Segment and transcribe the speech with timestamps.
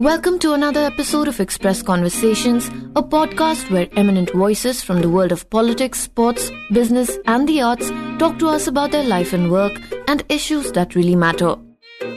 [0.00, 5.30] Welcome to another episode of Express Conversations, a podcast where eminent voices from the world
[5.30, 9.80] of politics, sports, business, and the arts talk to us about their life and work
[10.08, 11.54] and issues that really matter.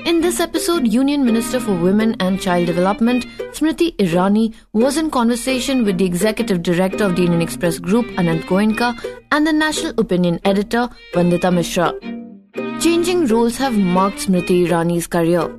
[0.06, 5.86] In this episode, Union Minister for Women and Child Development, Smriti Irani, was in conversation
[5.86, 8.97] with the Executive Director of the Indian Express Group, Anant Goenka,
[9.31, 11.94] and the National Opinion Editor, Vandita Mishra.
[12.81, 15.56] Changing roles have marked Smriti Irani's career.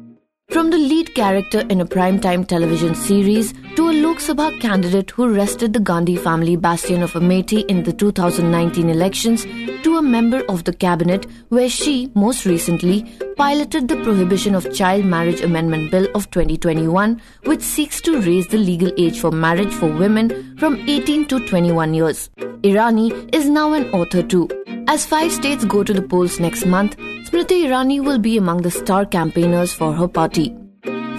[0.50, 5.32] From the lead character in a primetime television series to a Lok Sabha candidate who
[5.32, 9.44] wrested the Gandhi family bastion of Amethi in the 2019 elections
[9.84, 13.04] to a member of the cabinet where she, most recently,
[13.36, 18.58] piloted the Prohibition of Child Marriage Amendment Bill of 2021 which seeks to raise the
[18.58, 22.30] legal age for marriage for women from 18 to 21 years.
[22.62, 24.48] Irani is now an author too.
[24.88, 28.72] As five states go to the polls next month, Smriti Irani will be among the
[28.72, 30.52] star campaigners for her party.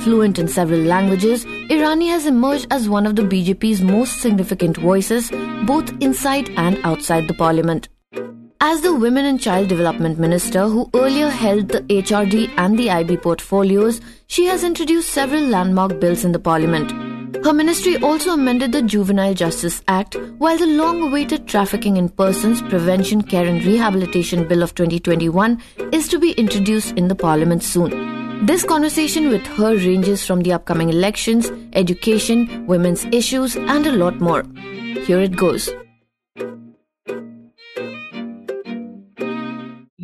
[0.01, 5.29] Fluent in several languages, Irani has emerged as one of the BJP's most significant voices,
[5.65, 7.89] both inside and outside the parliament.
[8.61, 13.17] As the Women and Child Development Minister, who earlier held the HRD and the IB
[13.17, 16.91] portfolios, she has introduced several landmark bills in the parliament.
[17.43, 22.61] Her ministry also amended the Juvenile Justice Act, while the long awaited Trafficking in Persons
[22.61, 28.28] Prevention, Care and Rehabilitation Bill of 2021 is to be introduced in the Parliament soon.
[28.41, 34.19] This conversation with her ranges from the upcoming elections, education, women's issues, and a lot
[34.19, 34.43] more.
[35.05, 35.69] Here it goes.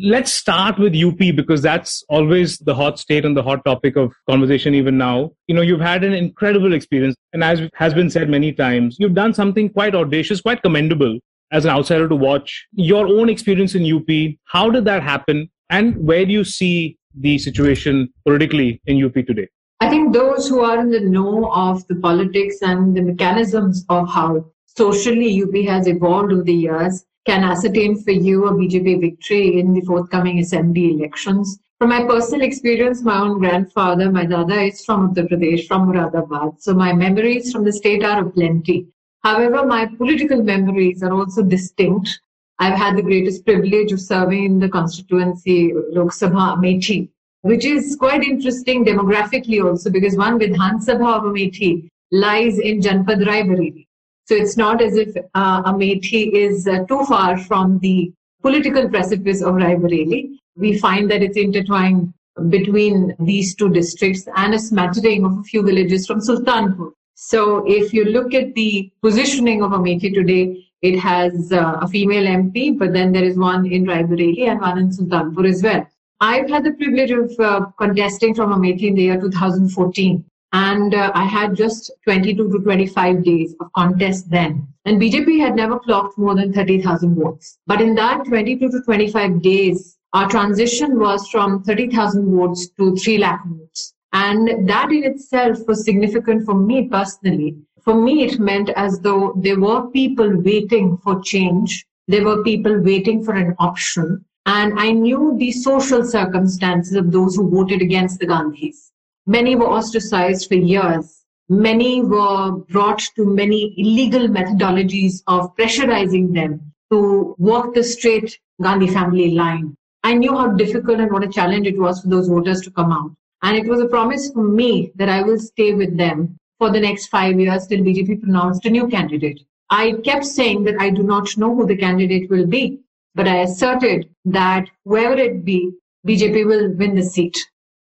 [0.06, 4.14] let's start with UP because that's always the hot state and the hot topic of
[4.28, 5.32] conversation even now.
[5.48, 7.16] You know, you've had an incredible experience.
[7.32, 11.18] And as has been said many times, you've done something quite audacious, quite commendable
[11.50, 12.66] as an outsider to watch.
[12.72, 15.50] Your own experience in UP, how did that happen?
[15.70, 19.48] And where do you see the situation politically in UP today?
[19.80, 24.08] I think those who are in the know of the politics and the mechanisms of
[24.08, 29.58] how socially UP has evolved over the years can ascertain for you a BJP victory
[29.58, 31.58] in the forthcoming assembly elections.
[31.78, 36.60] From my personal experience, my own grandfather, my dada is from Uttar Pradesh, from Moradabad.
[36.60, 38.86] So my memories from the state are plenty.
[39.22, 42.20] However, my political memories are also distinct.
[42.58, 47.08] I've had the greatest privilege of serving in the constituency Lok Sabha Amethi,
[47.42, 53.26] which is quite interesting demographically also because one Vidhan Sabha of Amethi lies in Janpad
[53.26, 53.86] Rai.
[54.24, 58.12] So it's not as if uh, Amethi is uh, too far from the
[58.42, 60.38] political precipice of Raebareli.
[60.56, 62.12] We find that it's intertwined
[62.48, 66.92] between these two districts and a smattering of a few villages from Sultanpur.
[67.14, 72.24] So if you look at the positioning of Amethi today, it has uh, a female
[72.24, 75.86] MP, but then there is one in Raebareli and one in Sultanpur as well.
[76.20, 80.24] I've had the privilege of uh, contesting from Amethi in the year 2014.
[80.52, 84.66] And uh, I had just 22 to 25 days of contest then.
[84.86, 87.58] And BJP had never clocked more than 30,000 votes.
[87.66, 93.18] But in that 22 to 25 days, our transition was from 30,000 votes to 3
[93.18, 93.92] lakh votes.
[94.12, 97.56] And that in itself was significant for me personally.
[97.86, 101.86] For me, it meant as though there were people waiting for change.
[102.08, 104.24] There were people waiting for an option.
[104.44, 108.90] And I knew the social circumstances of those who voted against the Gandhis.
[109.28, 111.22] Many were ostracized for years.
[111.48, 118.88] Many were brought to many illegal methodologies of pressurizing them to walk the straight Gandhi
[118.88, 119.76] family line.
[120.02, 122.90] I knew how difficult and what a challenge it was for those voters to come
[122.90, 123.12] out.
[123.44, 126.80] And it was a promise for me that I will stay with them for the
[126.80, 129.40] next five years till BJP pronounced a new candidate.
[129.70, 132.80] I kept saying that I do not know who the candidate will be,
[133.14, 135.72] but I asserted that whoever it be,
[136.06, 137.36] BJP will win the seat.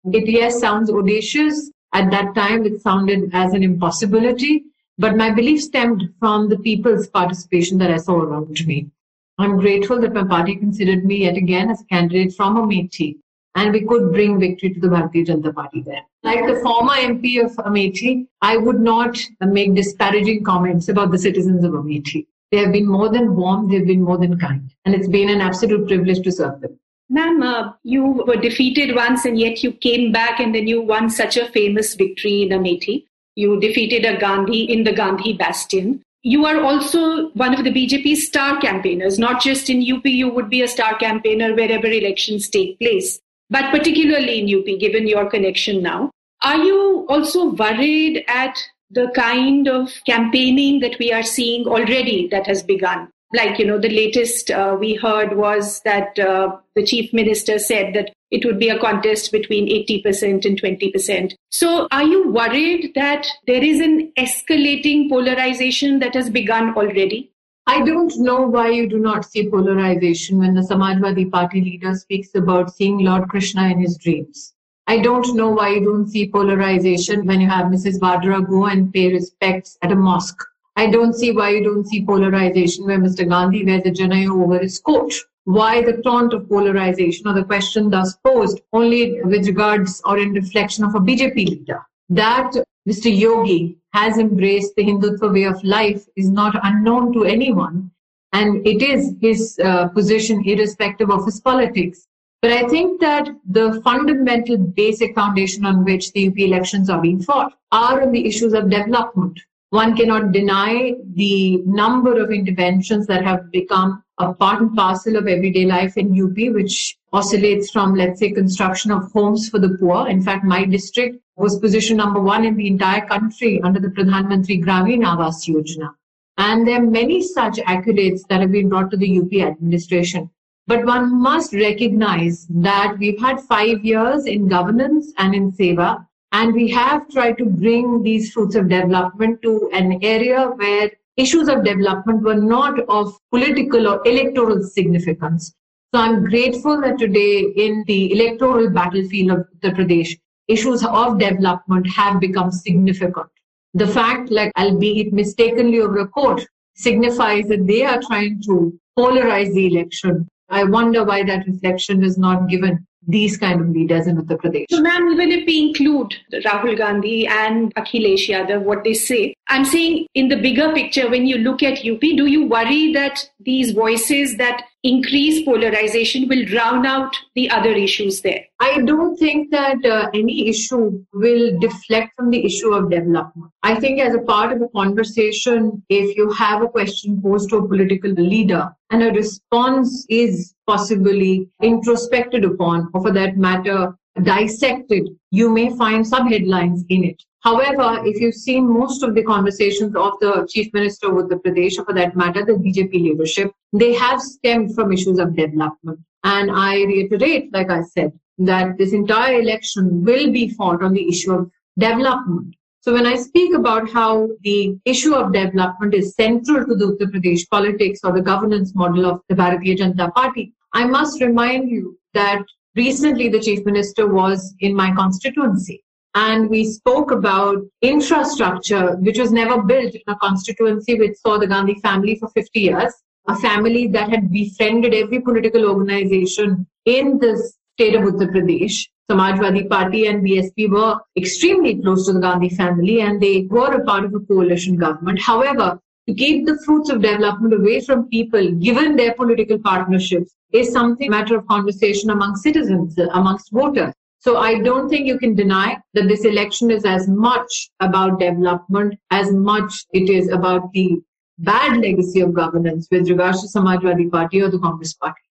[0.05, 1.71] It, yes, sounds audacious.
[1.93, 4.63] At that time, it sounded as an impossibility,
[4.97, 8.89] but my belief stemmed from the people's participation that I saw around me.
[9.37, 13.17] I'm grateful that my party considered me yet again as a candidate from Amethi,
[13.55, 16.03] and we could bring victory to the Bharatiya Janata Party there.
[16.23, 21.63] Like the former MP of Amethi, I would not make disparaging comments about the citizens
[21.63, 22.27] of Amethi.
[22.51, 25.41] They have been more than warm, they've been more than kind, and it's been an
[25.41, 26.77] absolute privilege to serve them.
[27.09, 31.09] Ma'am, uh, you were defeated once and yet you came back and then you won
[31.09, 33.03] such a famous victory in Amethi.
[33.35, 36.01] You defeated a Gandhi in the Gandhi Bastion.
[36.23, 40.49] You are also one of the BJP star campaigners, not just in UP, you would
[40.49, 43.19] be a star campaigner wherever elections take place,
[43.51, 46.09] but particularly in UP, given your connection now.
[46.41, 48.57] Are you also worried at
[48.89, 53.09] the kind of campaigning that we are seeing already that has begun?
[53.33, 57.93] like you know the latest uh, we heard was that uh, the chief minister said
[57.93, 63.27] that it would be a contest between 80% and 20% so are you worried that
[63.47, 67.30] there is an escalating polarization that has begun already
[67.73, 72.35] I don't know why you do not see polarization when the Samajwadi Party leader speaks
[72.35, 74.53] about seeing Lord Krishna in his dreams.
[74.87, 77.97] I don't know why you don't see polarization when you have Mrs.
[77.97, 80.43] Vadra go and pay respects at a mosque
[80.75, 83.27] I don't see why you don't see polarization where Mr.
[83.27, 85.13] Gandhi wears a janeu over his coat.
[85.45, 90.33] Why the taunt of polarization or the question thus posed only with regards or in
[90.33, 91.81] reflection of a BJP leader?
[92.09, 92.51] That
[92.89, 93.15] Mr.
[93.15, 97.91] Yogi has embraced the Hindutva way of life is not unknown to anyone.
[98.33, 102.07] And it is his uh, position irrespective of his politics.
[102.41, 107.21] But I think that the fundamental basic foundation on which the UP elections are being
[107.21, 109.39] fought are on the issues of development
[109.71, 115.27] one cannot deny the number of interventions that have become a part and parcel of
[115.27, 120.09] everyday life in UP, which oscillates from, let's say, construction of homes for the poor.
[120.09, 124.27] In fact, my district was position number one in the entire country under the Pradhan
[124.27, 125.93] Mantri Gramin Awas Yojana.
[126.37, 130.29] And there are many such accolades that have been brought to the UP administration.
[130.67, 136.53] But one must recognize that we've had five years in governance and in seva and
[136.53, 141.63] we have tried to bring these fruits of development to an area where issues of
[141.63, 145.53] development were not of political or electoral significance.
[145.93, 150.17] So I'm grateful that today in the electoral battlefield of Uttar Pradesh,
[150.51, 153.27] issues of development have become significant.
[153.73, 156.45] The fact, like albeit mistakenly over a court,
[156.75, 160.27] signifies that they are trying to polarize the election.
[160.49, 164.65] I wonder why that reflection is not given these kind of leaders in Uttar Pradesh.
[164.69, 166.13] So, ma'am, even if we include
[166.45, 171.25] Rahul Gandhi and Akhilesh Yadav, what they say, I'm saying in the bigger picture, when
[171.25, 176.85] you look at UP, do you worry that these voices that increase polarization will drown
[176.85, 178.43] out the other issues there?
[178.59, 183.51] I don't think that uh, any issue will deflect from the issue of development.
[183.63, 187.57] I think as a part of a conversation, if you have a question posed to
[187.57, 193.93] a political leader and a response is possibly introspected upon, or for that matter,
[194.23, 197.21] dissected, you may find some headlines in it.
[197.41, 201.79] However, if you've seen most of the conversations of the Chief Minister with the Pradesh,
[201.79, 205.99] or for that matter, the BJP leadership, they have stemmed from issues of development.
[206.23, 211.07] And I reiterate, like I said, that this entire election will be fought on the
[211.07, 212.55] issue of development.
[212.81, 217.11] So when I speak about how the issue of development is central to the Uttar
[217.11, 221.97] Pradesh politics or the governance model of the Bharatiya Janata Party, I must remind you
[222.13, 222.43] that
[222.75, 225.83] recently the chief minister was in my constituency
[226.15, 231.47] and we spoke about infrastructure which was never built in a constituency which saw the
[231.47, 232.93] Gandhi family for 50 years,
[233.27, 237.37] a family that had befriended every political organization in the
[237.75, 238.87] state of Uttar Pradesh.
[239.09, 243.83] Samajwadi Party and BSP were extremely close to the Gandhi family and they were a
[243.83, 245.21] part of a coalition government.
[245.21, 250.71] However, to keep the fruits of development away from people, given their political partnerships, is
[250.71, 253.93] something matter of conversation among citizens, amongst voters.
[254.21, 258.93] So I don't think you can deny that this election is as much about development
[259.09, 260.97] as much it is about the
[261.39, 265.21] bad legacy of governance with regards to Samajwadi Party or the Congress Party.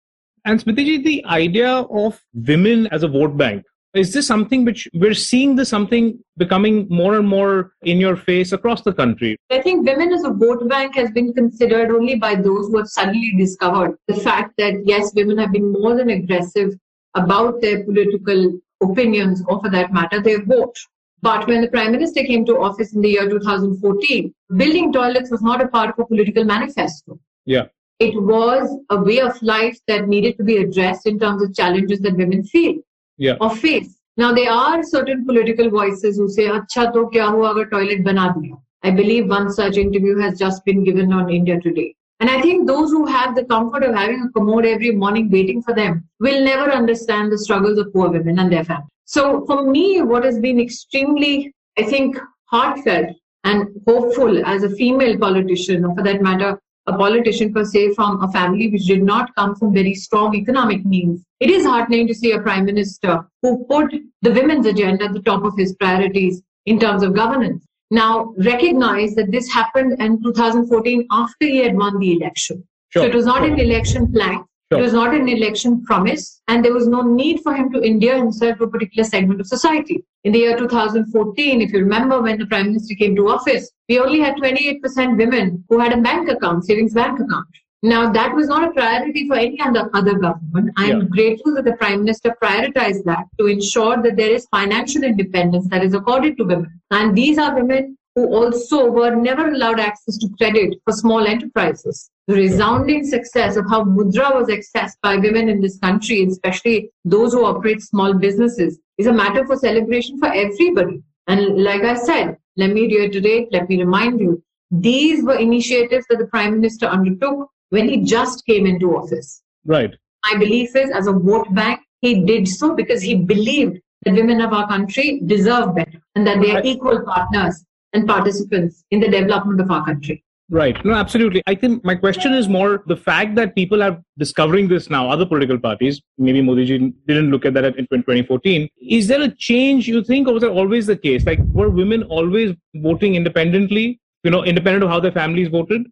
[0.44, 5.14] And Smriti, the idea of women as a vote bank is this something which we're
[5.14, 9.36] seeing this something becoming more and more in your face across the country?
[9.50, 12.88] I think women as a vote bank has been considered only by those who have
[12.88, 16.74] suddenly discovered the fact that yes, women have been more than aggressive
[17.14, 20.76] about their political opinions or for that matter, their vote.
[21.22, 25.42] But when the Prime Minister came to office in the year 2014, building toilets was
[25.42, 27.18] not a part of a political manifesto.
[27.44, 27.66] Yeah.
[27.98, 32.00] It was a way of life that needed to be addressed in terms of challenges
[32.00, 32.76] that women feel
[33.18, 33.36] yeah.
[33.40, 33.98] or face.
[34.16, 38.34] Now, there are certain political voices who say, Acha to kya hua agar toilet bana
[38.36, 38.58] diya.
[38.82, 41.94] I believe one such interview has just been given on India Today.
[42.20, 45.62] And I think those who have the comfort of having a commode every morning waiting
[45.62, 48.90] for them will never understand the struggles of poor women and their families.
[49.06, 55.18] So for me, what has been extremely, I think, heartfelt and hopeful as a female
[55.18, 59.34] politician, or for that matter, a politician per se from a family which did not
[59.34, 61.24] come from very strong economic means.
[61.40, 65.22] It is heartening to see a prime minister who put the women's agenda at the
[65.22, 67.64] top of his priorities in terms of governance.
[67.90, 72.64] Now, recognize that this happened in 2014 after he had won the election.
[72.90, 73.02] Sure.
[73.02, 74.44] So it was not an election plan.
[74.72, 74.78] Sure.
[74.78, 78.16] It was not an election promise, and there was no need for him to endear
[78.16, 80.04] himself to a particular segment of society.
[80.22, 83.98] In the year 2014, if you remember when the Prime Minister came to office, we
[83.98, 87.48] only had 28% women who had a bank account, savings bank account.
[87.82, 90.70] Now, that was not a priority for any other, other government.
[90.76, 91.06] I am yeah.
[91.08, 95.82] grateful that the Prime Minister prioritized that to ensure that there is financial independence that
[95.82, 96.80] is accorded to women.
[96.90, 102.10] And these are women who also were never allowed access to credit for small enterprises.
[102.26, 107.32] The resounding success of how Mudra was accessed by women in this country, especially those
[107.32, 111.02] who operate small businesses, is a matter for celebration for everybody.
[111.28, 116.18] And like I said, let me reiterate, let me remind you, these were initiatives that
[116.18, 119.42] the Prime Minister undertook when he just came into office.
[119.64, 119.94] Right.
[120.30, 124.40] My belief is, as a vote bank, he did so because he believed that women
[124.40, 129.08] of our country deserve better and that they are equal partners and participants in the
[129.08, 130.22] development of our country.
[130.52, 130.84] Right.
[130.84, 131.42] No, absolutely.
[131.46, 135.24] I think my question is more the fact that people are discovering this now, other
[135.24, 138.68] political parties, maybe Modi ji didn't look at that in 2014.
[138.80, 141.24] Is there a change you think, or was that always the case?
[141.24, 145.86] Like, were women always voting independently, you know, independent of how their families voted?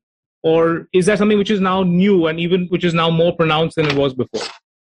[0.48, 3.76] Or is that something which is now new and even which is now more pronounced
[3.76, 4.46] than it was before?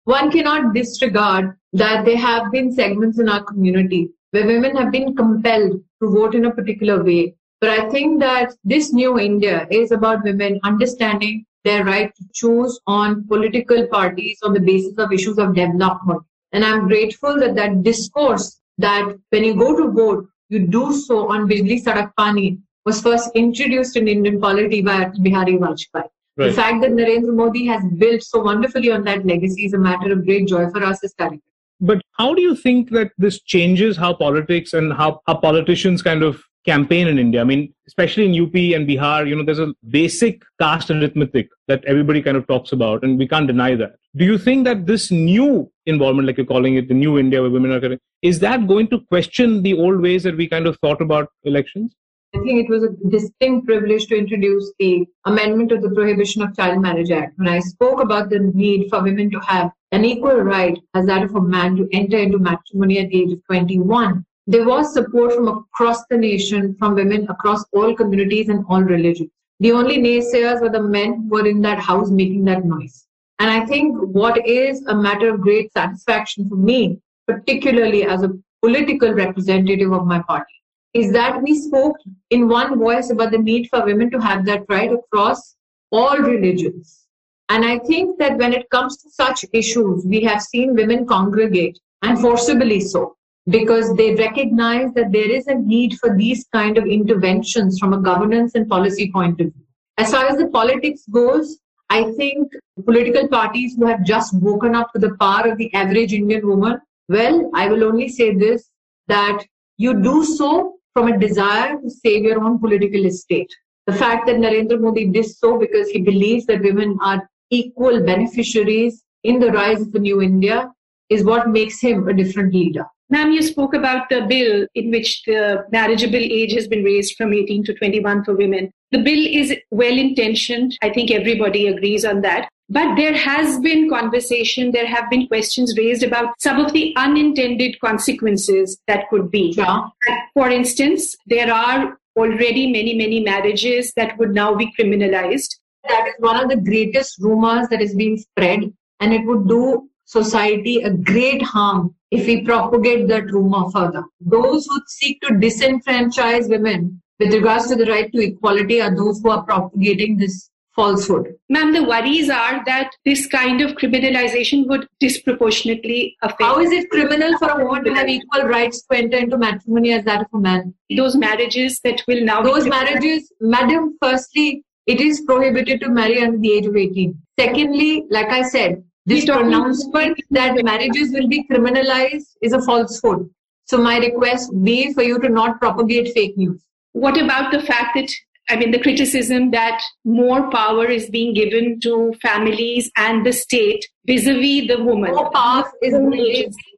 [0.03, 5.15] One cannot disregard that there have been segments in our community where women have been
[5.15, 7.35] compelled to vote in a particular way.
[7.61, 12.79] But I think that this new India is about women understanding their right to choose
[12.85, 16.21] on political parties on the basis of issues of development.
[16.51, 21.31] And I'm grateful that that discourse that when you go to vote, you do so
[21.31, 26.09] on Bijli Sadak Pani was first introduced in Indian polity by Bihari Vajpayee.
[26.37, 26.47] Right.
[26.47, 30.13] The fact that Narendra Modi has built so wonderfully on that legacy is a matter
[30.13, 31.41] of great joy for us as Karika.
[31.81, 36.23] But how do you think that this changes how politics and how, how politicians kind
[36.23, 37.41] of campaign in India?
[37.41, 41.83] I mean, especially in UP and Bihar, you know, there's a basic caste arithmetic that
[41.85, 43.95] everybody kind of talks about, and we can't deny that.
[44.15, 47.51] Do you think that this new involvement, like you're calling it, the new India where
[47.51, 51.01] women are, is that going to question the old ways that we kind of thought
[51.01, 51.95] about elections?
[52.35, 56.55] I think it was a distinct privilege to introduce the amendment of the Prohibition of
[56.55, 57.33] Child Marriage Act.
[57.39, 61.23] When I spoke about the need for women to have an equal right as that
[61.23, 65.33] of a man to enter into matrimony at the age of 21, there was support
[65.33, 69.31] from across the nation, from women across all communities and all religions.
[69.59, 73.07] The only naysayers were the men who were in that house making that noise.
[73.39, 78.37] And I think what is a matter of great satisfaction for me, particularly as a
[78.61, 80.58] political representative of my party,
[80.93, 81.97] is that we spoke
[82.29, 85.55] in one voice about the need for women to have that right across
[85.91, 87.05] all religions.
[87.49, 91.79] And I think that when it comes to such issues, we have seen women congregate
[92.01, 93.15] and forcibly so
[93.47, 98.01] because they recognize that there is a need for these kind of interventions from a
[98.01, 99.65] governance and policy point of view.
[99.97, 101.57] As far as the politics goes,
[101.89, 102.51] I think
[102.85, 106.79] political parties who have just woken up to the power of the average Indian woman,
[107.07, 108.69] well, I will only say this,
[109.07, 109.43] that
[109.77, 113.53] you do so from a desire to save your own political estate.
[113.87, 119.03] The fact that Narendra Modi did so because he believes that women are equal beneficiaries
[119.23, 120.71] in the rise of the new India
[121.09, 122.85] is what makes him a different leader.
[123.11, 127.33] Ma'am, you spoke about the bill in which the marriageable age has been raised from
[127.33, 128.71] 18 to 21 for women.
[128.91, 130.77] The bill is well intentioned.
[130.83, 132.49] I think everybody agrees on that.
[132.69, 137.79] But there has been conversation, there have been questions raised about some of the unintended
[137.79, 139.55] consequences that could be.
[139.57, 139.87] Yeah.
[140.35, 145.55] For instance, there are already many, many marriages that would now be criminalized.
[145.87, 149.88] That is one of the greatest rumors that is being spread, and it would do
[150.09, 154.03] society a great harm if we propagate that rumor further.
[154.19, 159.21] Those who seek to disenfranchise women with regards to the right to equality are those
[159.21, 161.35] who are propagating this falsehood.
[161.49, 166.41] Ma'am, the worries are that this kind of criminalization would disproportionately affect.
[166.41, 169.93] How is it criminal for a woman to have equal rights to enter into matrimony
[169.93, 170.73] as that of a man?
[170.95, 172.41] Those marriages that will now.
[172.41, 177.21] Those marriages, madam, firstly, it is prohibited to marry under the age of 18.
[177.39, 183.27] Secondly, like I said, This pronouncement that marriages will be criminalized is a falsehood.
[183.65, 186.61] So my request be for you to not propagate fake news.
[186.91, 188.11] What about the fact that
[188.51, 193.87] I mean, the criticism that more power is being given to families and the state
[194.07, 195.11] vis-a-vis the woman.
[195.11, 195.93] More power is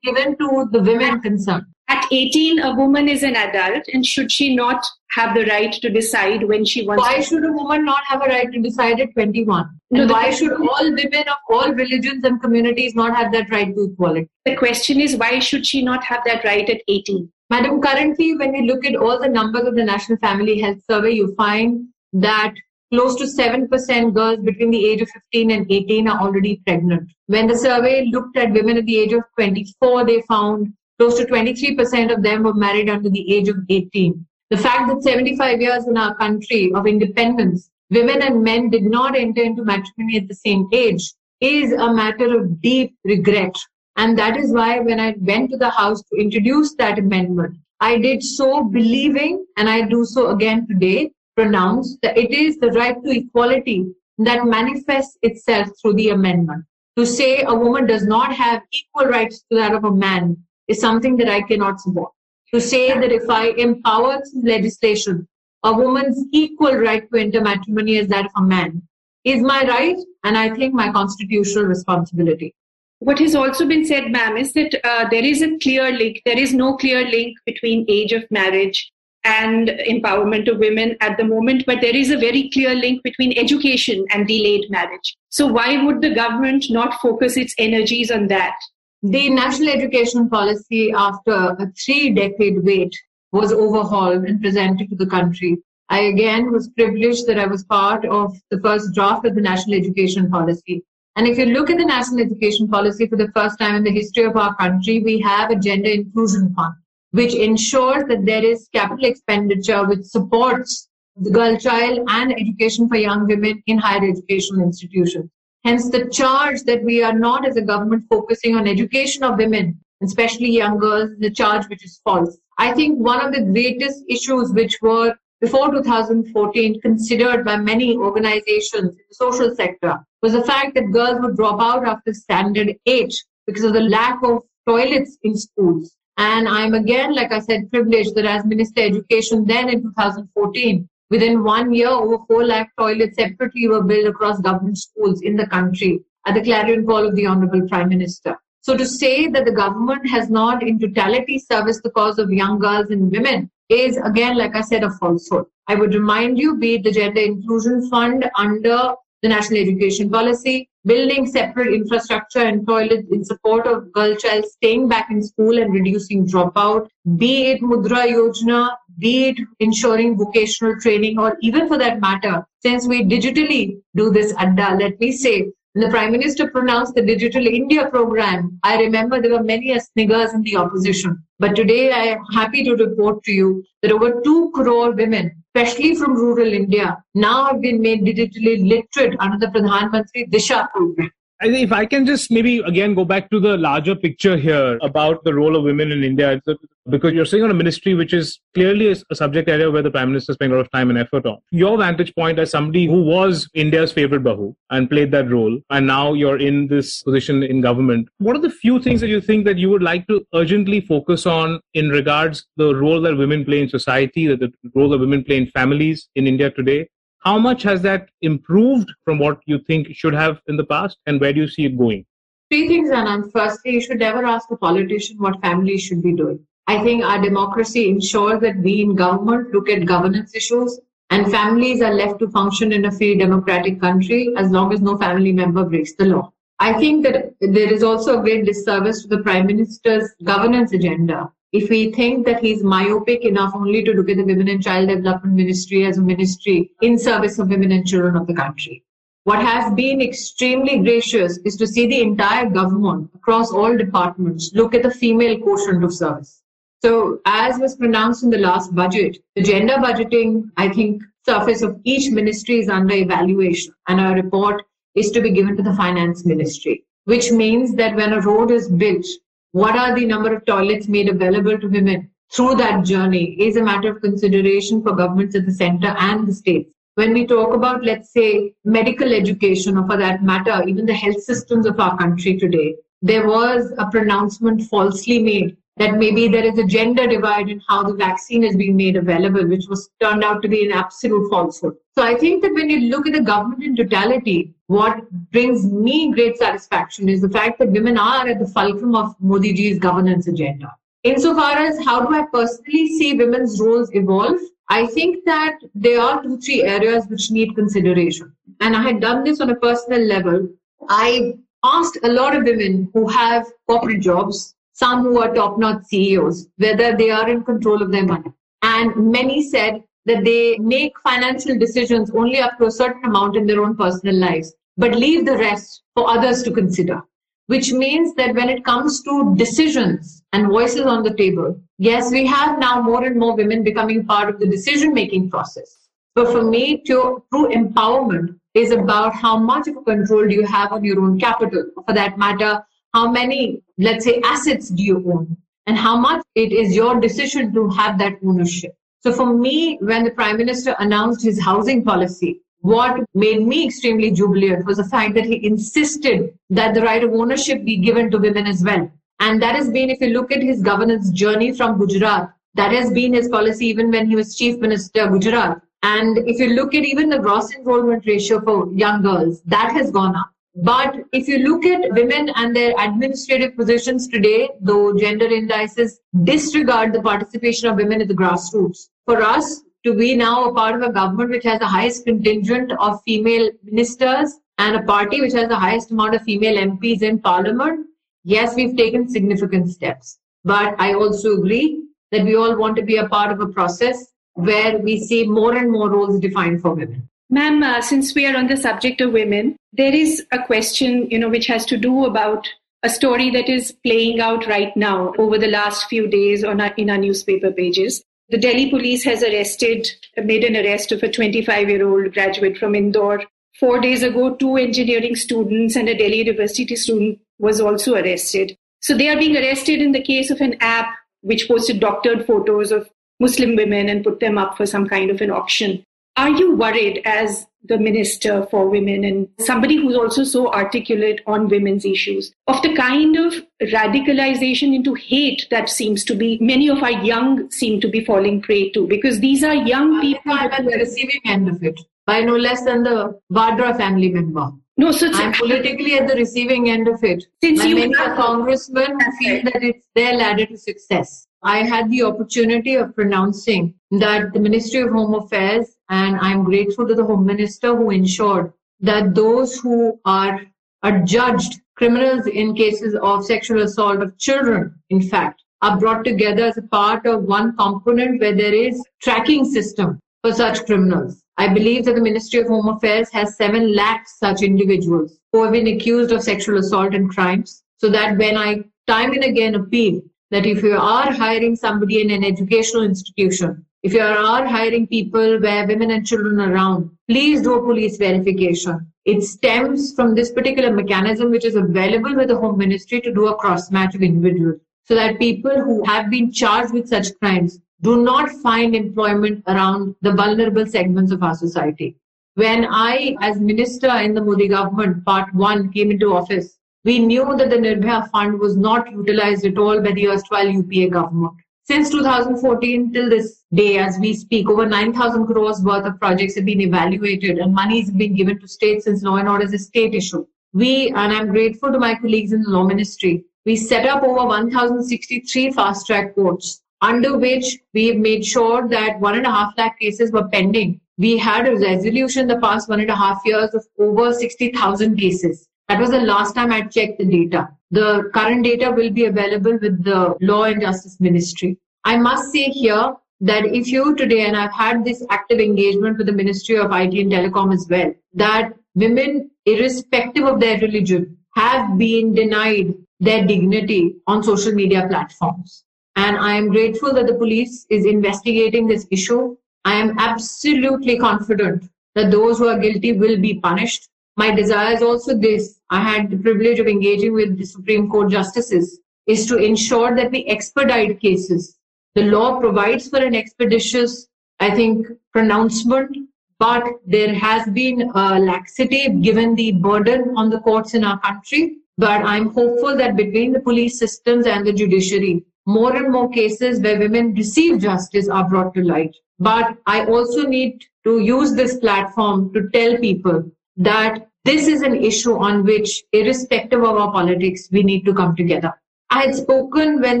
[0.02, 1.66] given to the women concerned.
[1.90, 5.88] At 18, a woman is an adult, and should she not have the right to
[5.88, 7.02] decide when she wants?
[7.02, 9.68] Why should a woman not have a right to decide at 21?
[9.90, 13.74] No, and why should all women of all religions and communities not have that right
[13.74, 14.28] to equality?
[14.44, 17.32] The question is, why should she not have that right at 18?
[17.48, 21.12] Madam, currently, when we look at all the numbers of the National Family Health Survey,
[21.12, 22.52] you find that
[22.92, 27.10] close to 7% girls between the age of 15 and 18 are already pregnant.
[27.26, 31.26] When the survey looked at women at the age of 24, they found close to
[31.26, 34.26] 23% of them were married under the age of 18.
[34.50, 39.16] The fact that 75 years in our country of independence, women and men did not
[39.16, 43.54] enter into matrimony at the same age is a matter of deep regret
[43.98, 47.98] and that is why when I went to the House to introduce that amendment, I
[47.98, 52.94] did so believing, and I do so again today, pronounce that it is the right
[53.02, 56.64] to equality that manifests itself through the amendment.
[56.96, 60.36] To say a woman does not have equal rights to that of a man
[60.68, 62.12] is something that I cannot support.
[62.54, 65.26] To say that if I empower legislation,
[65.64, 68.82] a woman's equal right to enter matrimony as that of a man
[69.24, 72.54] is my right and I think my constitutional responsibility.
[73.00, 76.20] What has also been said, ma'am, is that uh, there is a clear link.
[76.24, 78.90] There is no clear link between age of marriage
[79.24, 83.36] and empowerment of women at the moment, but there is a very clear link between
[83.38, 85.16] education and delayed marriage.
[85.28, 88.56] So why would the government not focus its energies on that?
[89.02, 92.92] The national education policy, after a three decade wait,
[93.30, 95.58] was overhauled and presented to the country.
[95.88, 99.76] I again was privileged that I was part of the first draft of the national
[99.76, 100.82] education policy.
[101.14, 103.92] And if you look at the national education policy for the first time in the
[103.92, 106.74] history of our country, we have a gender inclusion fund,
[107.12, 112.96] which ensures that there is capital expenditure which supports the girl child and education for
[112.96, 115.30] young women in higher educational institutions.
[115.64, 119.78] Hence the charge that we are not as a government focusing on education of women,
[120.02, 122.38] especially young girls, the charge which is false.
[122.58, 128.96] I think one of the greatest issues which were before 2014 considered by many organizations
[128.96, 133.14] in the social sector was the fact that girls would drop out after standard eight
[133.46, 135.94] because of the lack of toilets in schools.
[136.16, 140.88] And I'm again, like I said, privileged that as Minister of Education then in 2014,
[141.10, 145.46] within one year, over 4 lakh toilets separately were built across government schools in the
[145.46, 148.36] country at the clarion call of the Honorable Prime Minister.
[148.60, 152.58] So to say that the government has not in totality serviced the cause of young
[152.58, 155.46] girls and women is again, like I said, a falsehood.
[155.68, 160.68] I would remind you, be it the Gender Inclusion Fund under the National Education Policy,
[160.90, 165.72] building separate infrastructure and toilets in support of girl child staying back in school and
[165.72, 168.62] reducing dropout, be it Mudra Yojana,
[168.98, 174.34] be it ensuring vocational training, or even for that matter, since we digitally do this
[174.38, 175.36] adda, let me say
[175.74, 180.32] when the Prime Minister pronounced the Digital India program, I remember there were many sniggers
[180.32, 181.22] in the opposition.
[181.38, 185.94] But today I am happy to report to you that over 2 crore women, especially
[185.96, 191.10] from rural India, now have been made digitally literate under the Pradhan Mantri Disha program.
[191.40, 195.32] If I can just maybe again go back to the larger picture here about the
[195.32, 196.42] role of women in India,
[196.88, 200.08] because you're sitting on a ministry which is clearly a subject area where the Prime
[200.08, 201.38] Minister spent a lot of time and effort on.
[201.52, 205.86] Your vantage point as somebody who was India's favorite Bahu and played that role, and
[205.86, 209.44] now you're in this position in government, what are the few things that you think
[209.44, 213.62] that you would like to urgently focus on in regards the role that women play
[213.62, 216.88] in society, the role that women play in families in India today?
[217.20, 221.20] How much has that improved from what you think should have in the past, and
[221.20, 222.06] where do you see it going?
[222.50, 223.32] Three things, Anant.
[223.32, 226.40] Firstly, you should never ask a politician what families should be doing.
[226.66, 230.78] I think our democracy ensures that we in government look at governance issues
[231.10, 234.96] and families are left to function in a free democratic country as long as no
[234.98, 236.32] family member breaks the law.
[236.60, 241.32] I think that there is also a great disservice to the Prime Minister's governance agenda
[241.52, 244.88] if we think that he's myopic enough only to look at the Women and Child
[244.88, 248.84] Development Ministry as a ministry in service of women and children of the country.
[249.24, 254.74] What has been extremely gracious is to see the entire government across all departments look
[254.74, 256.42] at the female quotient of service.
[256.80, 261.80] So, as was pronounced in the last budget, the gender budgeting, I think, surface of
[261.84, 264.62] each ministry is under evaluation, and a report
[264.94, 268.68] is to be given to the finance ministry, which means that when a road is
[268.68, 269.04] built,
[269.52, 273.62] what are the number of toilets made available to women through that journey is a
[273.62, 276.70] matter of consideration for governments at the center and the states.
[276.96, 281.22] when we talk about, let's say, medical education, or for that matter, even the health
[281.22, 286.58] systems of our country today, there was a pronouncement falsely made that maybe there is
[286.58, 290.42] a gender divide in how the vaccine is being made available, which was turned out
[290.42, 291.76] to be an absolute falsehood.
[291.96, 296.12] So I think that when you look at the government in totality, what brings me
[296.12, 300.26] great satisfaction is the fact that women are at the fulcrum of Modi ji's governance
[300.26, 300.74] agenda.
[301.04, 306.22] Insofar as how do I personally see women's roles evolve, I think that there are
[306.22, 308.32] two, three areas which need consideration.
[308.60, 310.48] And I had done this on a personal level.
[310.88, 315.84] I asked a lot of women who have corporate jobs, some who are top notch
[315.84, 318.30] CEOs, whether they are in control of their money.
[318.62, 323.46] And many said that they make financial decisions only up to a certain amount in
[323.46, 327.02] their own personal lives, but leave the rest for others to consider
[327.48, 332.26] which means that when it comes to decisions and voices on the table, yes, we
[332.26, 335.88] have now more and more women becoming part of the decision making process.
[336.14, 340.72] But for me, true empowerment is about how much of a control do you have
[340.72, 341.64] on your own capital.
[341.86, 342.62] For that matter,
[342.94, 345.36] how many, let's say, assets do you own?
[345.66, 348.74] And how much it is your decision to have that ownership.
[349.00, 354.10] So for me, when the Prime Minister announced his housing policy, what made me extremely
[354.10, 358.18] jubilant was the fact that he insisted that the right of ownership be given to
[358.18, 358.90] women as well.
[359.20, 362.90] And that has been, if you look at his governance journey from Gujarat, that has
[362.90, 365.60] been his policy even when he was Chief Minister of Gujarat.
[365.82, 369.90] And if you look at even the gross enrollment ratio for young girls, that has
[369.90, 370.30] gone up.
[370.62, 376.92] But if you look at women and their administrative positions today, though gender indices disregard
[376.92, 380.82] the participation of women at the grassroots, for us, to be now a part of
[380.82, 385.48] a government which has the highest contingent of female ministers and a party which has
[385.48, 387.86] the highest amount of female MPs in parliament,
[388.24, 390.18] yes, we've taken significant steps.
[390.44, 394.12] But I also agree that we all want to be a part of a process
[394.34, 397.07] where we see more and more roles defined for women.
[397.30, 401.18] Ma'am, uh, since we are on the subject of women, there is a question, you
[401.18, 402.48] know, which has to do about
[402.82, 406.72] a story that is playing out right now over the last few days on our,
[406.78, 408.02] in our newspaper pages.
[408.30, 412.74] The Delhi police has arrested, made an arrest of a 25 year old graduate from
[412.74, 413.24] Indore.
[413.60, 418.56] Four days ago, two engineering students and a Delhi University student was also arrested.
[418.80, 422.70] So they are being arrested in the case of an app which posted doctored photos
[422.70, 422.88] of
[423.20, 425.84] Muslim women and put them up for some kind of an auction.
[426.18, 431.48] Are you worried as the minister for women and somebody who's also so articulate on
[431.48, 436.82] women's issues of the kind of radicalization into hate that seems to be many of
[436.82, 440.64] our young seem to be falling prey to because these are young people I'm at
[440.64, 444.50] the receiving end of it by no less than the Vadra family member.
[444.76, 447.26] No, so I'm politically at the receiving end of it.
[447.44, 451.26] Since you many have- a congressman who feel that it's their ladder to success.
[451.42, 456.86] I had the opportunity of pronouncing that the Ministry of Home Affairs, and I'm grateful
[456.86, 460.40] to the Home Minister who ensured that those who are
[460.82, 466.58] adjudged criminals in cases of sexual assault of children, in fact, are brought together as
[466.58, 471.22] a part of one component where there is tracking system for such criminals.
[471.36, 475.52] I believe that the Ministry of Home Affairs has 7 lakh such individuals who have
[475.52, 477.62] been accused of sexual assault and crimes.
[477.78, 480.00] So that when I time and again appeal
[480.32, 485.38] that if you are hiring somebody in an educational institution, if you are hiring people
[485.40, 488.92] where women and children are around, please do a police verification.
[489.04, 493.28] It stems from this particular mechanism which is available with the Home Ministry to do
[493.28, 497.60] a cross match of individuals so that people who have been charged with such crimes
[497.82, 501.96] do not find employment around the vulnerable segments of our society.
[502.34, 507.36] When I, as minister in the Modi government, part one, came into office, we knew
[507.36, 511.34] that the Nirbhaya fund was not utilized at all by the erstwhile UPA government.
[511.70, 516.46] Since 2014 till this day, as we speak, over 9,000 crores worth of projects have
[516.46, 519.58] been evaluated and money has been given to states since law and order is a
[519.58, 520.26] state issue.
[520.54, 524.26] We, and I'm grateful to my colleagues in the law ministry, we set up over
[524.26, 529.78] 1,063 fast track courts under which we made sure that one and a half lakh
[529.78, 530.80] cases were pending.
[530.96, 534.96] We had a resolution in the past one and a half years of over 60,000
[534.96, 535.46] cases.
[535.68, 537.50] That was the last time I checked the data.
[537.70, 541.58] The current data will be available with the Law and Justice Ministry.
[541.84, 546.06] I must say here that if you today, and I've had this active engagement with
[546.06, 551.76] the Ministry of IT and Telecom as well, that women, irrespective of their religion, have
[551.76, 555.64] been denied their dignity on social media platforms.
[555.96, 559.36] And I am grateful that the police is investigating this issue.
[559.64, 563.88] I am absolutely confident that those who are guilty will be punished.
[564.18, 565.60] My desire is also this.
[565.70, 570.10] I had the privilege of engaging with the Supreme Court justices is to ensure that
[570.10, 571.56] we expedite cases.
[571.94, 574.08] The law provides for an expeditious,
[574.40, 575.96] I think, pronouncement,
[576.40, 581.58] but there has been a laxity given the burden on the courts in our country.
[581.76, 586.60] But I'm hopeful that between the police systems and the judiciary, more and more cases
[586.60, 588.96] where women receive justice are brought to light.
[589.20, 594.76] But I also need to use this platform to tell people that this is an
[594.76, 598.52] issue on which, irrespective of our politics, we need to come together.
[598.90, 600.00] I had spoken when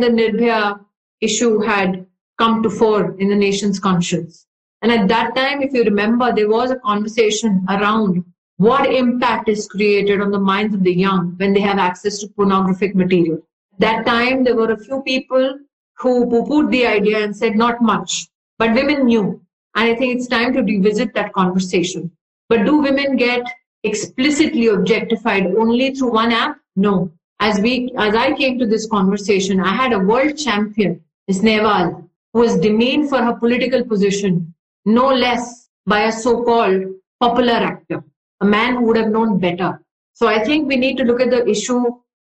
[0.00, 0.80] the Nirbhaya
[1.22, 4.46] issue had come to fore in the nation's conscience.
[4.82, 8.24] And at that time, if you remember, there was a conversation around
[8.58, 12.28] what impact is created on the minds of the young when they have access to
[12.28, 13.38] pornographic material.
[13.78, 15.58] That time, there were a few people
[15.96, 19.40] who poo-pooed the idea and said not much, but women knew.
[19.74, 22.10] And I think it's time to revisit that conversation.
[22.48, 23.42] But do women get
[23.84, 26.58] explicitly objectified only through one app?
[26.76, 27.12] No.
[27.40, 31.42] As we, as I came to this conversation, I had a world champion, Ms.
[31.42, 36.84] Nehwal, who was demeaned for her political position no less by a so-called
[37.20, 38.02] popular actor,
[38.40, 39.80] a man who would have known better.
[40.14, 41.84] So I think we need to look at the issue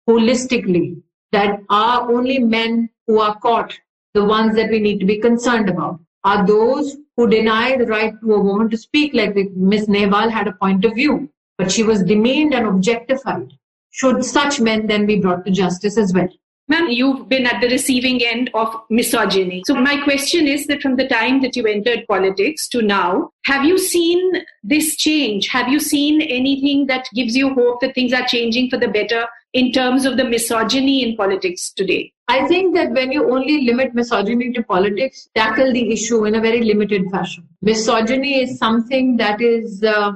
[0.10, 1.02] holistically,
[1.32, 3.78] that are only men who are caught
[4.14, 6.00] the ones that we need to be concerned about?
[6.24, 9.88] Are those who deny the right to a woman to speak, like Ms.
[9.88, 13.54] Nehwal had a point of view, but she was demeaned and objectified.
[13.92, 16.30] Should such men then be brought to justice as well?
[16.68, 19.62] Ma'am, you've been at the receiving end of misogyny.
[19.66, 23.66] So, my question is that from the time that you entered politics to now, have
[23.66, 25.50] you seen this change?
[25.50, 29.26] Have you seen anything that gives you hope that things are changing for the better
[29.54, 32.14] in terms of the misogyny in politics today?
[32.28, 36.42] I think that when you only limit misogyny to politics, tackle the issue in a
[36.42, 37.48] very limited fashion.
[37.62, 39.84] Misogyny is something that is.
[39.84, 40.14] Uh,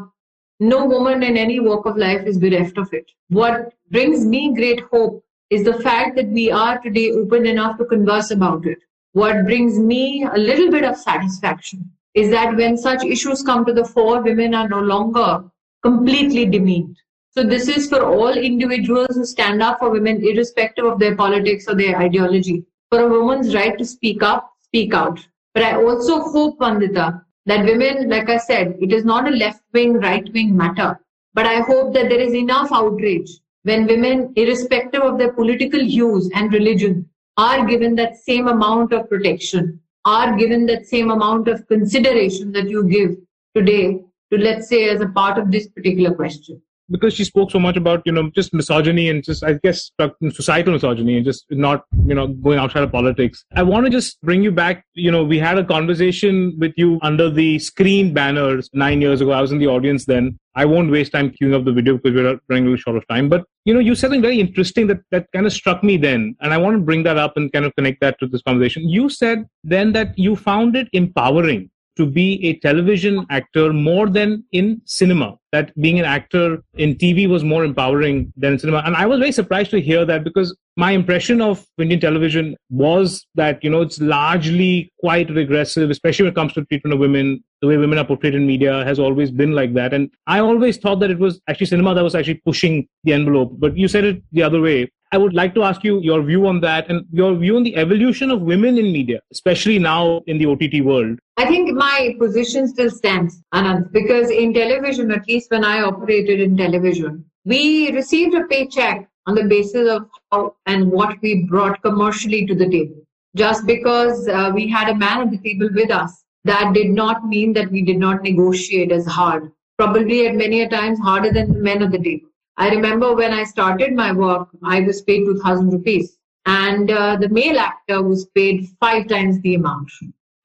[0.62, 3.12] no woman in any walk of life is bereft of it.
[3.28, 7.86] What brings me great hope is the fact that we are today open enough to
[7.86, 8.80] converse about it.
[9.12, 13.74] What brings me a little bit of satisfaction is that when such issues come to
[13.74, 15.44] the fore, women are no longer
[15.84, 16.98] completely demeaned.
[17.38, 21.68] So this is for all individuals who stand up for women, irrespective of their politics
[21.68, 22.64] or their ideology.
[22.90, 25.20] For a woman's right to speak up, speak out.
[25.54, 29.64] But I also hope, Vandita, that women, like I said, it is not a left
[29.74, 30.98] wing, right wing matter.
[31.34, 33.30] But I hope that there is enough outrage
[33.64, 39.10] when women, irrespective of their political hues and religion, are given that same amount of
[39.10, 43.18] protection, are given that same amount of consideration that you give
[43.54, 44.00] today
[44.32, 47.78] to, let's say, as a part of this particular question because she spoke so much
[47.78, 49.92] about you know just misogyny and just I guess
[50.32, 53.46] societal misogyny and just not you know going outside of politics.
[53.56, 54.86] I want to just bring you back.
[54.94, 59.32] You know, we had a conversation with you under the screen banners nine years ago.
[59.32, 60.38] I was in the audience then.
[60.58, 63.06] I won't waste time queuing up the video because we're running a little short of
[63.10, 63.28] time.
[63.28, 66.36] But you know, you said something very interesting that that kind of struck me then,
[66.40, 68.88] and I want to bring that up and kind of connect that to this conversation.
[68.88, 74.44] You said then that you found it empowering to be a television actor more than
[74.52, 75.38] in cinema.
[75.52, 78.84] That being an actor in TV was more empowering than in cinema.
[78.86, 83.26] And I was very surprised to hear that because my impression of Indian television was
[83.36, 87.44] that, you know, it's largely quite regressive, especially when it comes to treatment of women.
[87.62, 89.94] The way women are portrayed in media has always been like that.
[89.94, 93.54] And I always thought that it was actually cinema that was actually pushing the envelope.
[93.58, 94.92] But you said it the other way.
[95.14, 97.78] I would like to ask you your view on that and your view on the
[97.78, 101.20] evolution of women in media, especially now in the OTT world.
[101.38, 106.42] I think my position still stands, Anant, because in television, at least when I operated
[106.42, 111.82] in television, we received a paycheck on the basis of how and what we brought
[111.82, 113.02] commercially to the table.
[113.36, 117.28] Just because uh, we had a man at the table with us, that did not
[117.28, 119.52] mean that we did not negotiate as hard.
[119.78, 122.30] Probably at many a times harder than the men at the table.
[122.58, 127.30] I remember when I started my work, I was paid 2000 rupees and uh, the
[127.30, 129.92] male actor was paid five times the amount.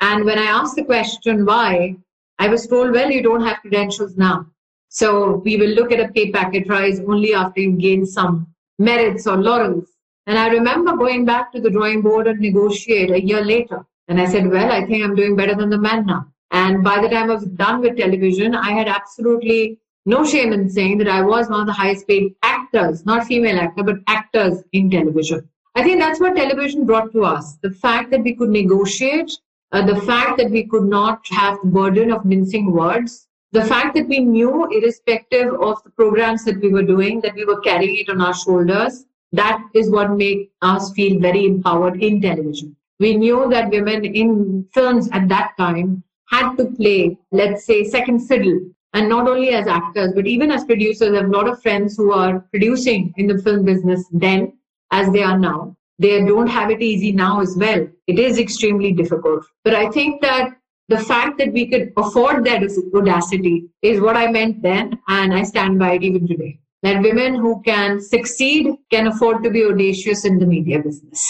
[0.00, 1.96] And when I asked the question why,
[2.38, 4.46] I was told, well, you don't have credentials now.
[4.88, 8.49] So we will look at a pay packet rise only after you gain some
[8.80, 9.88] merits or laurels.
[10.26, 13.84] And I remember going back to the drawing board and negotiate a year later.
[14.08, 16.26] And I said, well, I think I'm doing better than the man now.
[16.50, 20.68] And by the time I was done with television, I had absolutely no shame in
[20.68, 24.62] saying that I was one of the highest paid actors, not female actor, but actors
[24.72, 25.48] in television.
[25.74, 27.56] I think that's what television brought to us.
[27.62, 29.30] The fact that we could negotiate,
[29.72, 33.94] uh, the fact that we could not have the burden of mincing words, the fact
[33.96, 37.96] that we knew, irrespective of the programs that we were doing, that we were carrying
[37.96, 42.76] it on our shoulders, that is what made us feel very empowered in television.
[43.00, 48.20] We knew that women in films at that time had to play, let's say, second
[48.28, 48.60] fiddle
[48.92, 51.96] and not only as actors, but even as producers, I have a lot of friends
[51.96, 54.52] who are producing in the film business then
[54.90, 55.76] as they are now.
[55.98, 57.86] They don't have it easy now as well.
[58.06, 59.44] It is extremely difficult.
[59.64, 60.56] But I think that
[60.90, 62.62] the fact that we could afford that
[62.94, 66.58] audacity is what I meant then, and I stand by it even today.
[66.82, 71.24] That women who can succeed can afford to be audacious in the media business.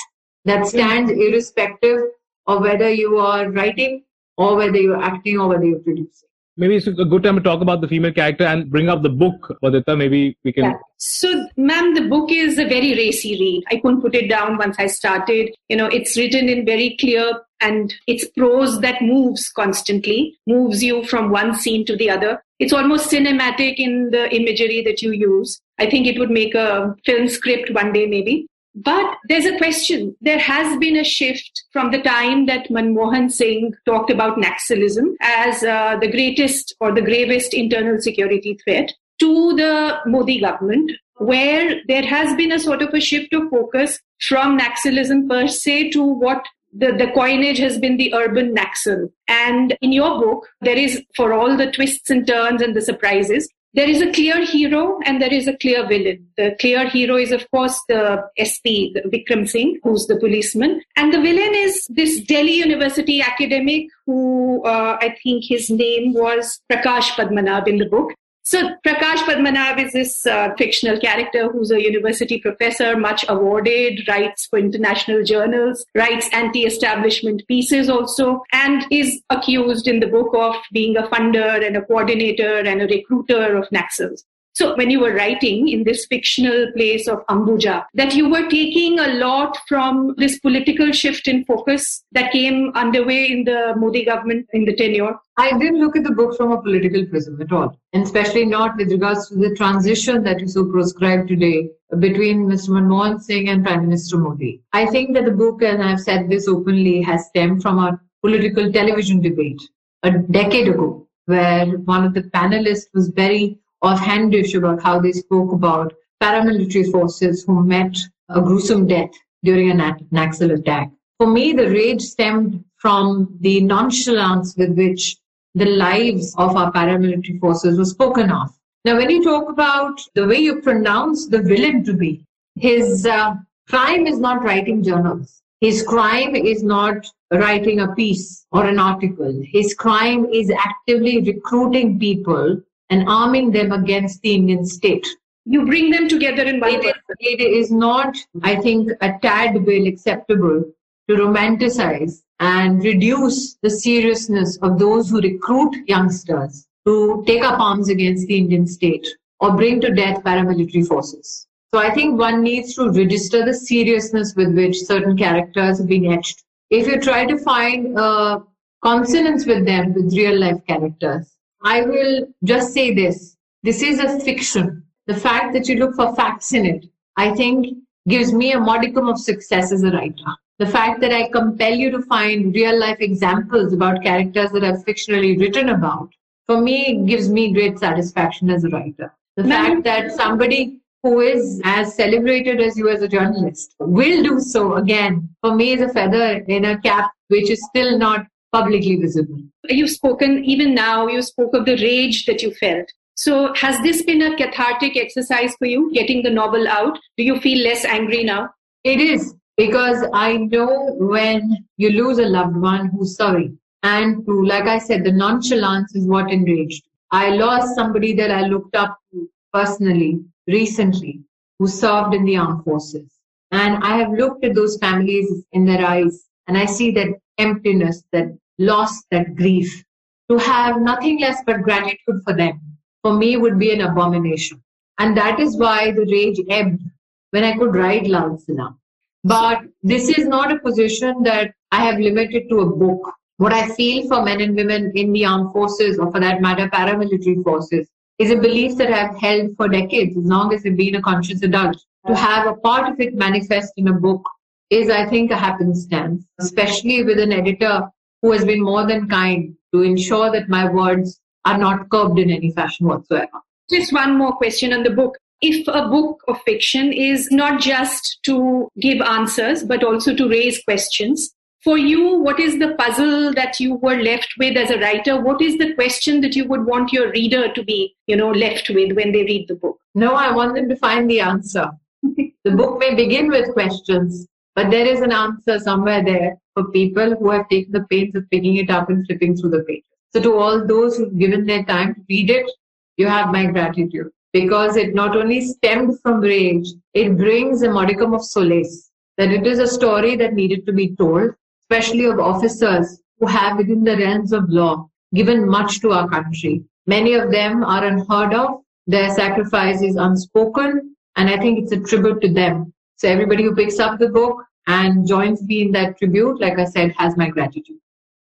[0.46, 2.01] That stands irrespective
[2.46, 4.05] of whether you are writing
[4.38, 7.61] or whether you're acting or whether you're producing maybe it's a good time to talk
[7.61, 9.97] about the female character and bring up the book, Vandita.
[9.97, 10.65] Maybe we can.
[10.65, 10.73] Yeah.
[10.99, 13.65] So, ma'am, the book is a very racy read.
[13.71, 15.55] I couldn't put it down once I started.
[15.69, 21.05] You know, it's written in very clear and it's prose that moves constantly, moves you
[21.05, 22.43] from one scene to the other.
[22.59, 25.61] It's almost cinematic in the imagery that you use.
[25.79, 28.47] I think it would make a film script one day, maybe.
[28.83, 30.16] But there's a question.
[30.23, 35.62] There has been a shift from the time that Manmohan Singh talked about Naxalism as
[35.62, 42.07] uh, the greatest or the gravest internal security threat to the Modi government, where there
[42.07, 46.43] has been a sort of a shift of focus from Naxalism per se to what
[46.73, 49.11] the, the coinage has been the urban Naxal.
[49.29, 53.47] And in your book, there is, for all the twists and turns and the surprises,
[53.74, 56.26] there is a clear hero and there is a clear villain.
[56.37, 60.80] The clear hero is, of course, the SP, the Vikram Singh, who's the policeman.
[60.96, 66.61] And the villain is this Delhi University academic who uh, I think his name was
[66.70, 68.12] Prakash Padmanabh in the book.
[68.42, 74.46] So Prakash Padmanabh is this uh, fictional character who's a university professor, much awarded, writes
[74.46, 80.96] for international journals, writes anti-establishment pieces also, and is accused in the book of being
[80.96, 84.24] a funder and a coordinator and a recruiter of Naxals.
[84.53, 88.99] So when you were writing in this fictional place of Ambuja, that you were taking
[88.99, 94.47] a lot from this political shift in focus that came underway in the Modi government
[94.53, 95.15] in the tenure?
[95.37, 98.77] I didn't look at the book from a political prism at all, and especially not
[98.77, 102.71] with regards to the transition that you so prescribe today between Mr.
[102.71, 104.63] Manmohan Singh and Prime Minister Modi.
[104.73, 108.71] I think that the book, and I've said this openly, has stemmed from a political
[108.71, 109.61] television debate
[110.03, 115.53] a decade ago, where one of the panelists was very offhandish about how they spoke
[115.53, 117.97] about paramilitary forces who met
[118.29, 119.11] a gruesome death
[119.43, 119.75] during a
[120.12, 120.90] Naxal attack.
[121.19, 125.16] For me, the rage stemmed from the nonchalance with which
[125.55, 128.51] the lives of our paramilitary forces were spoken of.
[128.85, 132.25] Now, when you talk about the way you pronounce the villain to be,
[132.57, 133.35] his uh,
[133.69, 135.43] crime is not writing journals.
[135.61, 139.43] His crime is not writing a piece or an article.
[139.45, 145.07] His crime is actively recruiting people and arming them against the Indian state.
[145.46, 149.64] You bring them together in one it is, it is not, I think, a tad
[149.64, 150.64] bit acceptable
[151.09, 157.88] to romanticize and reduce the seriousness of those who recruit youngsters to take up arms
[157.88, 159.07] against the Indian state
[159.40, 161.46] or bring to death paramilitary forces.
[161.72, 166.12] So I think one needs to register the seriousness with which certain characters are being
[166.12, 166.42] etched.
[166.70, 168.42] If you try to find a
[168.83, 173.37] consonance with them, with real life characters, I will just say this.
[173.62, 174.85] This is a fiction.
[175.07, 177.66] The fact that you look for facts in it, I think
[178.09, 180.25] gives me a modicum of success as a writer.
[180.59, 184.85] The fact that I compel you to find real life examples about characters that I've
[184.85, 186.11] fictionally written about,
[186.46, 189.12] for me, gives me great satisfaction as a writer.
[189.37, 194.40] The fact that somebody who is as celebrated as you as a journalist will do
[194.40, 198.97] so again, for me, is a feather in a cap which is still not publicly
[198.97, 199.41] visible.
[199.69, 202.87] You've spoken, even now, you spoke of the rage that you felt.
[203.15, 206.99] So, has this been a cathartic exercise for you, getting the novel out?
[207.17, 208.51] Do you feel less angry now?
[208.83, 213.53] It is, because I know when you lose a loved one who's sorry.
[213.83, 216.83] And to, like I said, the nonchalance is what enraged.
[217.11, 221.21] I lost somebody that I looked up to personally recently
[221.59, 223.11] who served in the armed forces.
[223.51, 228.03] And I have looked at those families in their eyes and I see that emptiness,
[228.12, 229.85] that loss, that grief.
[230.31, 232.61] To have nothing less but gratitude for them,
[233.03, 234.62] for me, would be an abomination.
[234.98, 236.83] And that is why the rage ebbed
[237.31, 238.79] when I could write Lal Salaam.
[239.24, 243.12] But this is not a position that I have limited to a book.
[243.38, 246.68] What I feel for men and women in the armed forces, or for that matter,
[246.68, 250.96] paramilitary forces, is a belief that I've held for decades, as long as I've been
[250.96, 251.79] a conscious adult.
[252.06, 254.23] To have a part of it manifest in a book
[254.71, 257.83] is, I think, a happenstance, especially with an editor
[258.23, 262.31] who has been more than kind to ensure that my words are not curbed in
[262.31, 263.40] any fashion whatsoever.
[263.71, 265.16] Just one more question on the book.
[265.40, 270.62] If a book of fiction is not just to give answers, but also to raise
[270.62, 275.21] questions, for you, what is the puzzle that you were left with as a writer?
[275.21, 278.71] What is the question that you would want your reader to be, you know, left
[278.71, 279.79] with when they read the book?
[279.94, 281.71] No, I want them to find the answer.
[282.02, 287.17] the book may begin with questions, But there is an answer somewhere there for people
[287.17, 289.85] who have taken the pains of picking it up and flipping through the pages.
[290.13, 292.51] So to all those who've given their time to read it,
[292.96, 298.15] you have my gratitude because it not only stemmed from rage, it brings a modicum
[298.15, 301.31] of solace that it is a story that needed to be told,
[301.63, 306.63] especially of officers who have within the realms of law given much to our country.
[306.87, 308.61] Many of them are unheard of.
[308.87, 310.96] Their sacrifice is unspoken.
[311.17, 312.73] And I think it's a tribute to them.
[313.01, 316.67] So everybody who picks up the book and joins me in that tribute, like I
[316.67, 317.79] said, has my gratitude.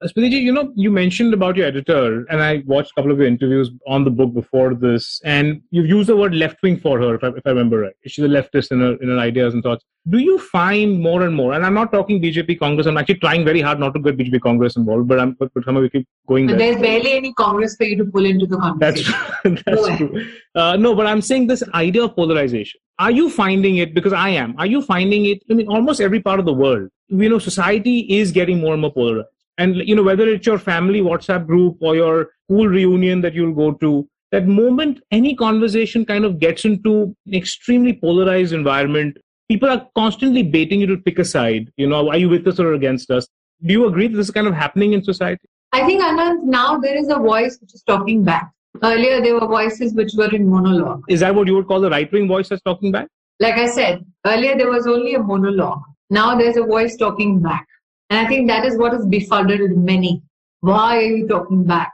[0.07, 3.27] Smriti, you know, you mentioned about your editor, and I watched a couple of your
[3.27, 7.15] interviews on the book before this, and you've used the word left wing for her,
[7.15, 7.93] if I, if I remember right.
[8.05, 9.83] She's a leftist in her, in her ideas and thoughts.
[10.07, 13.43] Do you find more and more, and I'm not talking BJP Congress, I'm actually trying
[13.43, 16.07] very hard not to get BJP Congress involved, but I'm but, but somehow we keep
[16.27, 16.57] going there.
[16.57, 19.13] There's barely any Congress for you to pull into the conversation.
[19.43, 19.63] That's.
[19.65, 20.27] That's true.
[20.53, 22.79] Uh, no, but I'm saying this idea of polarization.
[22.99, 26.21] Are you finding it, because I am, are you finding it, I mean, almost every
[26.21, 29.27] part of the world, you know, society is getting more and more polarized
[29.57, 33.53] and you know whether it's your family whatsapp group or your school reunion that you'll
[33.53, 39.69] go to that moment any conversation kind of gets into an extremely polarized environment people
[39.69, 41.71] are constantly baiting you to pick a side.
[41.77, 43.27] You know are you with us or against us?
[43.65, 45.47] Do you agree that this is kind of happening in society?
[45.71, 48.51] I think Anant now there is a voice which is talking back.
[48.83, 51.03] Earlier there were voices which were in monologue.
[51.07, 53.07] Is that what you would call the right wing voice that's talking back?
[53.39, 55.81] Like i said earlier there was only a monologue.
[56.09, 57.67] Now there's a voice talking back
[58.09, 60.21] and I think that is what has befuddled many.
[60.61, 61.93] Why are you talking back?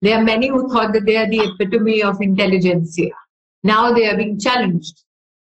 [0.00, 3.10] There are many who thought that they are the epitome of intelligentsia.
[3.62, 5.04] Now they are being challenged.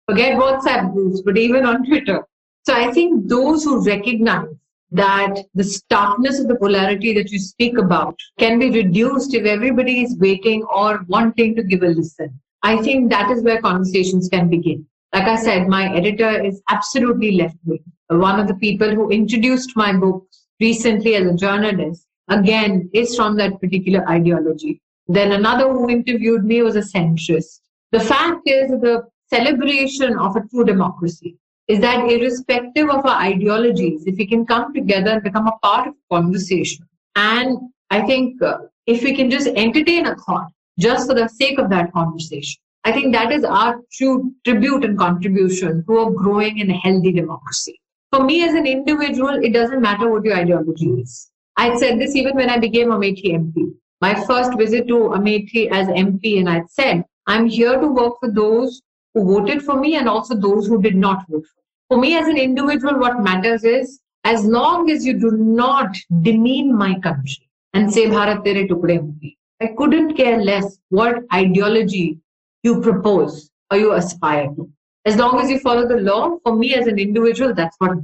[0.09, 2.27] Forget WhatsApp groups, but even on Twitter.
[2.67, 4.49] So I think those who recognize
[4.91, 10.03] that the starkness of the polarity that you speak about can be reduced if everybody
[10.03, 12.39] is waiting or wanting to give a listen.
[12.63, 14.87] I think that is where conversations can begin.
[15.15, 17.83] Like I said, my editor is absolutely left wing.
[18.19, 20.27] One of the people who introduced my book
[20.61, 24.81] recently as a journalist, again, is from that particular ideology.
[25.09, 27.61] Then another who interviewed me was a centrist.
[27.91, 31.39] The fact is the celebration of a true democracy
[31.69, 35.89] is that irrespective of our ideologies, if we can come together and become a part
[35.89, 36.87] of conversation,
[37.17, 37.59] and
[37.91, 40.49] I think uh, if we can just entertain a thought
[40.79, 44.99] just for the sake of that conversation, I think that is our true tribute and
[44.99, 47.79] contribution to a growing and healthy democracy.
[48.13, 51.31] For me as an individual, it doesn't matter what your ideology is.
[51.57, 53.73] I said this even when I became Amethi MP.
[54.03, 58.31] My first visit to Amethi as MP, and I said, I'm here to work for
[58.31, 58.83] those
[59.15, 61.63] who voted for me and also those who did not vote for me.
[61.89, 66.77] For me as an individual, what matters is as long as you do not demean
[66.77, 72.19] my country and say Bharat tere tukde I couldn't care less what ideology
[72.63, 74.69] you propose or you aspire to.
[75.05, 77.99] As long as you follow the law, for me as an individual, that's what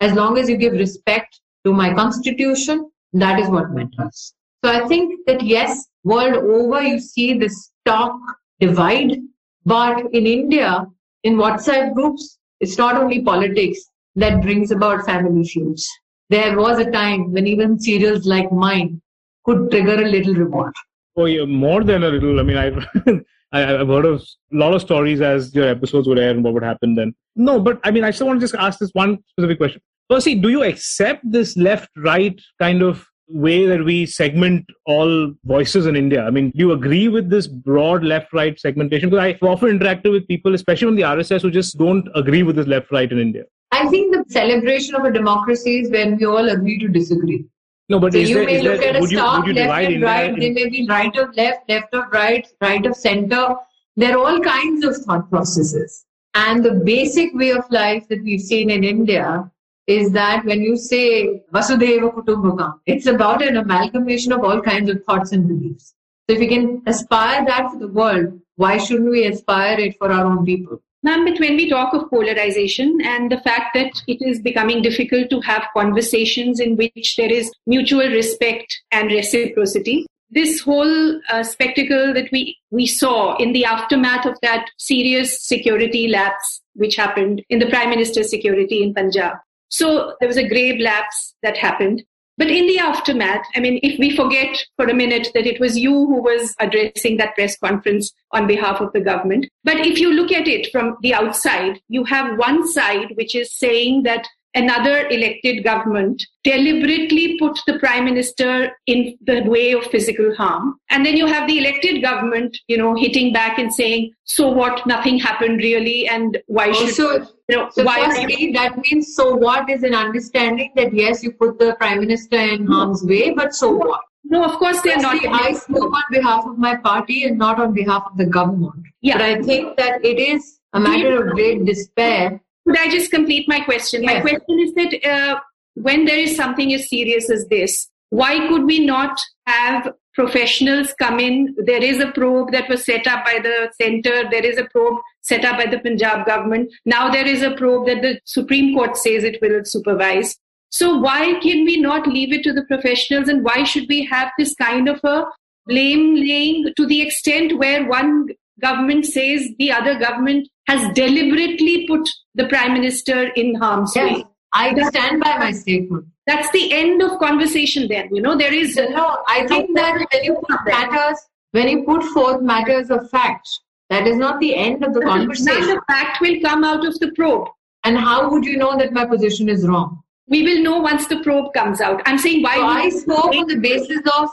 [0.00, 4.34] As long as you give respect to my constitution, that is what matters.
[4.64, 8.12] So I think that yes, world over, you see this stark
[8.58, 9.18] divide.
[9.64, 10.86] But in India,
[11.22, 13.78] in WhatsApp groups, it's not only politics
[14.16, 15.88] that brings about family feuds.
[16.30, 19.00] There was a time when even serials like mine
[19.44, 20.74] could trigger a little revolt.
[21.16, 22.38] Oh, yeah, more than a little.
[22.38, 22.86] I mean, I've
[23.52, 24.22] I, have heard of
[24.52, 27.14] a lot of stories as your episodes would air and what would happen then.
[27.36, 29.80] No, but I mean, I still want to just ask this one specific question.
[30.08, 35.86] Firstly, do you accept this left right kind of way that we segment all voices
[35.86, 36.24] in India?
[36.24, 39.08] I mean, do you agree with this broad left right segmentation?
[39.08, 42.56] Because I've often interacted with people, especially on the RSS, who just don't agree with
[42.56, 43.44] this left right in India.
[43.72, 47.44] I think the celebration of a democracy is when we all agree to disagree.
[47.90, 50.38] No, but so you there, may look there, at a stock left and right.
[50.38, 53.56] They may be right of left, left of right, right of center.
[53.96, 56.06] There are all kinds of thought processes.
[56.34, 59.50] And the basic way of life that we've seen in India
[59.88, 65.02] is that when you say Vasudhaiva Kutumbakam, it's about an amalgamation of all kinds of
[65.04, 65.94] thoughts and beliefs.
[66.28, 70.12] So if we can aspire that for the world, why shouldn't we aspire it for
[70.12, 70.80] our own people?
[71.02, 75.30] Ma'am, but when we talk of polarization and the fact that it is becoming difficult
[75.30, 82.12] to have conversations in which there is mutual respect and reciprocity, this whole uh, spectacle
[82.12, 87.58] that we, we saw in the aftermath of that serious security lapse which happened in
[87.58, 89.38] the Prime Minister's security in Punjab.
[89.70, 92.02] So there was a grave lapse that happened.
[92.40, 95.76] But in the aftermath, I mean, if we forget for a minute that it was
[95.76, 100.10] you who was addressing that press conference on behalf of the government, but if you
[100.10, 105.06] look at it from the outside, you have one side which is saying that another
[105.08, 110.76] elected government deliberately put the prime minister in the way of physical harm.
[110.90, 114.86] And then you have the elected government, you know, hitting back and saying, so what?
[114.86, 116.08] Nothing happened really.
[116.08, 118.04] And why oh, should, so, you know, so why?
[118.06, 122.38] Firstly, that means so what is an understanding that yes, you put the prime minister
[122.38, 124.00] in harm's way, but so what?
[124.24, 125.16] No, of course they are not.
[125.26, 128.84] I spoke on behalf of my party and not on behalf of the government.
[129.00, 129.14] Yeah.
[129.14, 132.40] But I think that it is a matter of great despair
[132.70, 134.04] could I just complete my question?
[134.04, 135.40] My question is that uh,
[135.74, 141.18] when there is something as serious as this, why could we not have professionals come
[141.18, 141.56] in?
[141.58, 144.30] There is a probe that was set up by the center.
[144.30, 146.72] There is a probe set up by the Punjab government.
[146.84, 150.36] Now there is a probe that the Supreme Court says it will supervise.
[150.70, 154.30] So why can we not leave it to the professionals and why should we have
[154.38, 155.24] this kind of a
[155.66, 158.28] blame laying to the extent where one
[158.60, 164.24] government says the other government has deliberately put the prime minister in harm's yes, way.
[164.52, 166.06] I stand by my statement.
[166.26, 168.08] That's the end of conversation then.
[168.14, 171.18] You know, there is no, I think that when you put matters,
[171.50, 173.48] when you put forth matters of fact,
[173.88, 175.66] that is not the end of the conversation.
[175.66, 177.48] the fact will come out of the probe.
[177.82, 180.02] And how would you know that my position is wrong?
[180.28, 182.00] We will know once the probe comes out.
[182.06, 182.54] I'm saying why.
[182.54, 184.28] So I spoke on the basis of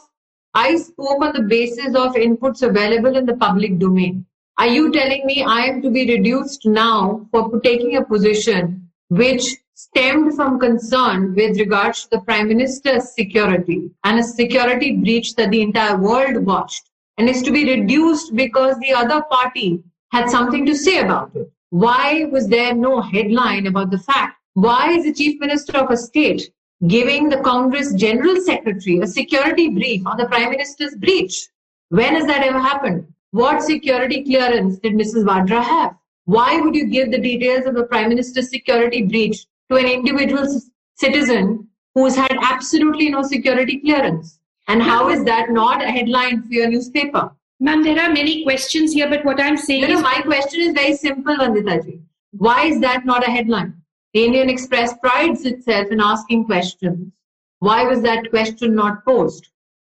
[0.54, 4.26] I spoke on the basis of inputs available in the public domain.
[4.60, 9.55] Are you telling me I am to be reduced now for taking a position which
[9.76, 15.51] stemmed from concern with regards to the Prime Minister's security and a security breach that
[15.51, 16.89] the entire world watched
[17.20, 21.51] and is to be reduced because the other party had something to say about it?
[21.70, 24.38] Why was there no headline about the fact?
[24.55, 26.49] Why is the Chief Minister of a state
[26.88, 31.47] giving the Congress General Secretary a security brief on the Prime Minister's breach?
[31.89, 33.14] When has that ever happened?
[33.38, 35.24] What security clearance did Mrs.
[35.24, 35.96] Vadra have?
[36.26, 40.48] Why would you give the details of the Prime Minister's security breach to an individual
[40.96, 44.40] citizen who's had absolutely no security clearance?
[44.68, 47.30] And how is that not a headline for your newspaper?
[47.60, 50.02] Ma'am, there are many questions here, but what I'm saying no, is...
[50.02, 52.02] my question is very simple, Vanditaji.
[52.32, 53.76] Why is that not a headline?
[54.16, 57.14] The Indian Express prides itself in asking questions.
[57.60, 59.48] Why was that question not posed?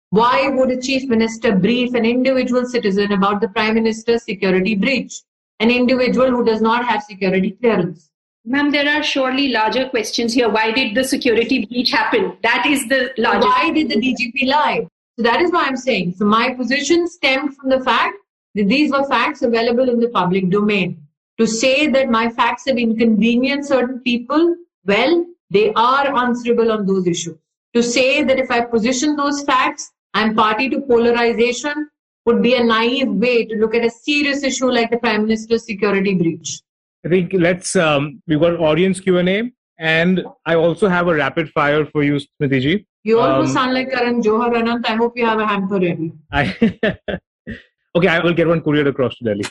[0.09, 5.21] Why would a chief minister brief an individual citizen about the prime minister's security breach?
[5.59, 8.09] An individual who does not have security clearance.
[8.45, 10.47] Ma'am, there are surely larger questions here.
[10.47, 12.37] Why did the security breach happen?
[12.41, 13.47] That is the larger.
[13.47, 14.87] Why did the DGP lie?
[15.17, 16.13] So that is why I'm saying.
[16.17, 18.15] So my position stemmed from the fact
[18.55, 21.05] that these were facts available in the public domain.
[21.37, 24.55] To say that my facts have inconvenienced certain people,
[24.85, 27.37] well, they are answerable on those issues.
[27.73, 31.89] To say that if I position those facts, I'm party to polarization
[32.25, 35.65] would be a naive way to look at a serious issue like the Prime Minister's
[35.65, 36.59] security breach.
[37.05, 41.85] I think let's, um, we've got audience Q&A and I also have a rapid fire
[41.85, 42.87] for you, Smriti ji.
[43.03, 44.89] You almost um, sound like Karan Johar Anant.
[44.89, 46.11] I hope you have a hamper ready.
[46.31, 46.43] I
[47.95, 49.45] okay, I will get one couriered across to Delhi.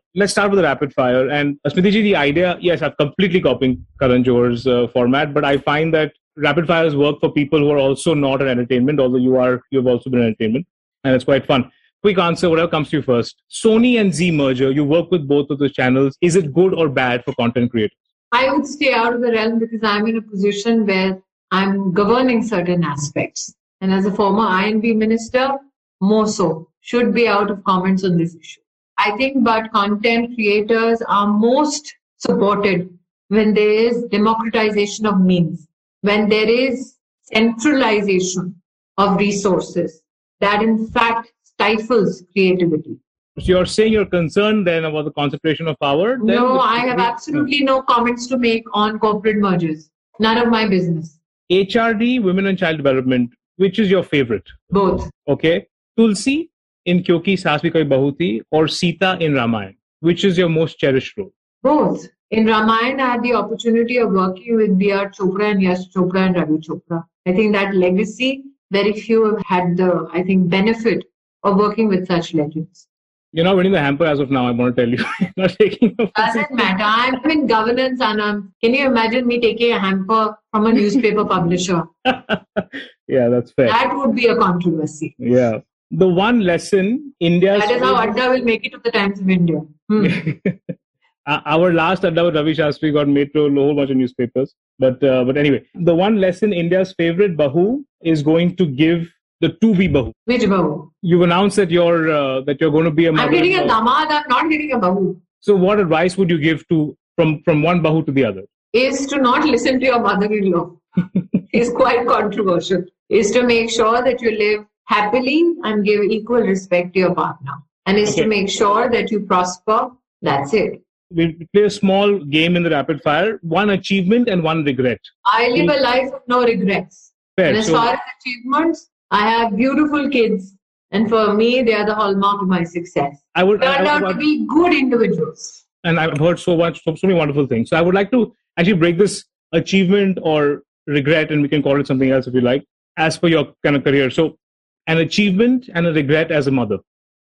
[0.14, 1.28] Let's start with the rapid fire.
[1.28, 5.44] And uh, Smriti ji, the idea, yes, I'm completely copying Karan Johar's uh, format, but
[5.44, 9.18] I find that rapid fires work for people who are also not in entertainment, although
[9.18, 10.66] you are you've also been in entertainment,
[11.04, 11.70] and it's quite fun.
[12.02, 13.42] Quick answer, whatever comes to you first.
[13.50, 16.16] Sony and Zee merger, you work with both of those channels.
[16.20, 17.96] Is it good or bad for content creators?
[18.32, 21.22] I would stay out of the realm because I'm in a position where
[21.52, 23.54] I'm governing certain aspects.
[23.80, 25.58] And as a former I&B minister,
[26.00, 28.60] more so, should be out of comments on this issue.
[28.98, 32.96] I think but content creators are most supported
[33.28, 35.68] when there is democratization of means
[36.02, 38.54] when there is centralization
[38.98, 40.02] of resources
[40.40, 42.98] that in fact stifles creativity.
[43.38, 46.18] So you're saying you're concerned then about the concentration of power?
[46.18, 49.88] no, I have absolutely no comments to make on corporate mergers.
[50.20, 51.18] None of my business.
[51.50, 54.46] HRD, Women and Child Development, which is your favorite?
[54.70, 55.10] Both.
[55.28, 55.66] Okay.
[55.96, 56.50] Tulsi
[56.84, 61.16] in Kyunki Saas Bhi Bahu Thi or Sita in Ramayana, which is your most cherished
[61.16, 61.32] role?
[61.62, 62.08] Both.
[62.32, 65.10] In Ramayana, I had the opportunity of working with B.R.
[65.10, 67.04] Chopra and Yash Chopra and Ravi Chopra.
[67.26, 71.04] I think that legacy, very few have had the, I think, benefit
[71.42, 72.88] of working with such legends.
[73.32, 75.04] You're not winning the hamper as of now, I want to tell you.
[75.36, 76.82] not taking Doesn't matter.
[76.82, 81.26] I'm in governance and I'm, can you imagine me taking a hamper from a newspaper
[81.26, 81.84] publisher?
[82.06, 83.66] yeah, that's fair.
[83.66, 85.14] That would be a controversy.
[85.18, 85.58] Yeah.
[85.90, 87.58] The one lesson India.
[87.58, 89.60] That is how Adda will make it to the Times of India.
[89.90, 90.06] Hmm.
[91.26, 94.54] Uh, our last Adda with Ravi Shastri got made to a whole bunch of newspapers.
[94.78, 99.08] But uh, but anyway, the one lesson India's favorite Bahu is going to give
[99.40, 100.12] the to be Bahu.
[100.24, 100.90] Which Bahu?
[101.02, 103.28] You've announced that you're uh, that you're going to be a mother.
[103.28, 104.08] I'm getting a damad.
[104.10, 105.20] I'm not getting a Bahu.
[105.40, 108.42] So what advice would you give to from from one Bahu to the other?
[108.72, 110.70] is to not listen to your mother-in-law.
[111.52, 112.84] is quite controversial.
[113.08, 117.52] Is to make sure that you live happily and give equal respect to your partner.
[117.86, 118.22] And is okay.
[118.22, 119.90] to make sure that you prosper.
[120.22, 120.81] That's it.
[121.14, 123.38] We'll play a small game in the rapid fire.
[123.42, 125.00] One achievement and one regret.
[125.26, 127.12] I live a life of no regrets.
[127.36, 127.48] Fair.
[127.48, 130.54] And as so, far as achievements, I have beautiful kids.
[130.90, 133.16] And for me, they are the hallmark of my success.
[133.34, 135.64] I would turned out to be good individuals.
[135.84, 137.70] And I've heard so much, so, so many wonderful things.
[137.70, 141.80] So I would like to actually break this achievement or regret, and we can call
[141.80, 142.64] it something else if you like,
[142.98, 144.10] as per your kind of career.
[144.10, 144.38] So
[144.86, 146.78] an achievement and a regret as a mother.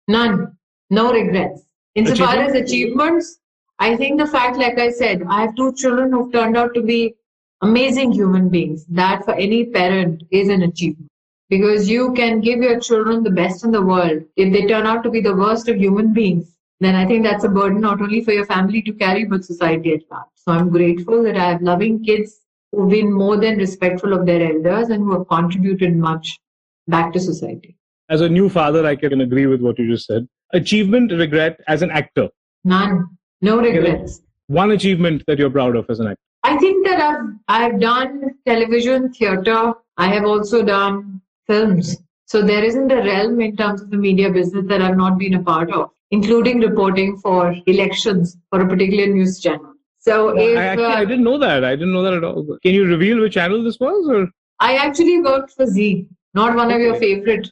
[0.08, 0.56] None.
[0.90, 1.62] No regrets.
[1.94, 3.38] Insofar as achievements,
[3.78, 6.82] I think the fact, like I said, I have two children who've turned out to
[6.82, 7.14] be
[7.60, 8.84] amazing human beings.
[8.86, 11.10] That for any parent is an achievement.
[11.50, 14.22] Because you can give your children the best in the world.
[14.36, 17.44] If they turn out to be the worst of human beings, then I think that's
[17.44, 20.26] a burden not only for your family to carry, but society at large.
[20.34, 22.40] So I'm grateful that I have loving kids
[22.72, 26.40] who've been more than respectful of their elders and who have contributed much
[26.88, 27.76] back to society.
[28.08, 30.28] As a new father, I can agree with what you just said.
[30.52, 32.28] Achievement, regret as an actor?
[32.64, 33.08] None.
[33.44, 34.22] No regrets.
[34.46, 36.22] One achievement that you're proud of as an actor?
[36.44, 39.74] I think that I've I've done television, theater.
[39.98, 41.98] I have also done films.
[42.24, 45.34] So there isn't a realm in terms of the media business that I've not been
[45.34, 49.74] a part of, including reporting for elections for a particular news channel.
[49.98, 51.64] So if, I actually uh, I didn't know that.
[51.64, 52.58] I didn't know that at all.
[52.62, 54.08] Can you reveal which channel this was?
[54.08, 56.76] Or I actually worked for Zee, not one okay.
[56.76, 57.50] of your favorite,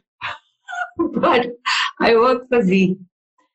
[1.27, 1.49] but
[2.01, 2.99] I worked for Zee.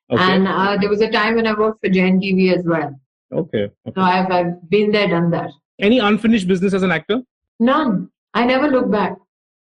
[0.10, 0.24] Okay.
[0.24, 3.00] And uh, there was a time when I worked for Jain TV as well.
[3.32, 3.64] Okay.
[3.66, 3.94] okay.
[3.96, 5.52] So I've, I've been there, done that.
[5.80, 7.22] Any unfinished business as an actor?
[7.60, 8.10] None.
[8.34, 9.18] I never look back.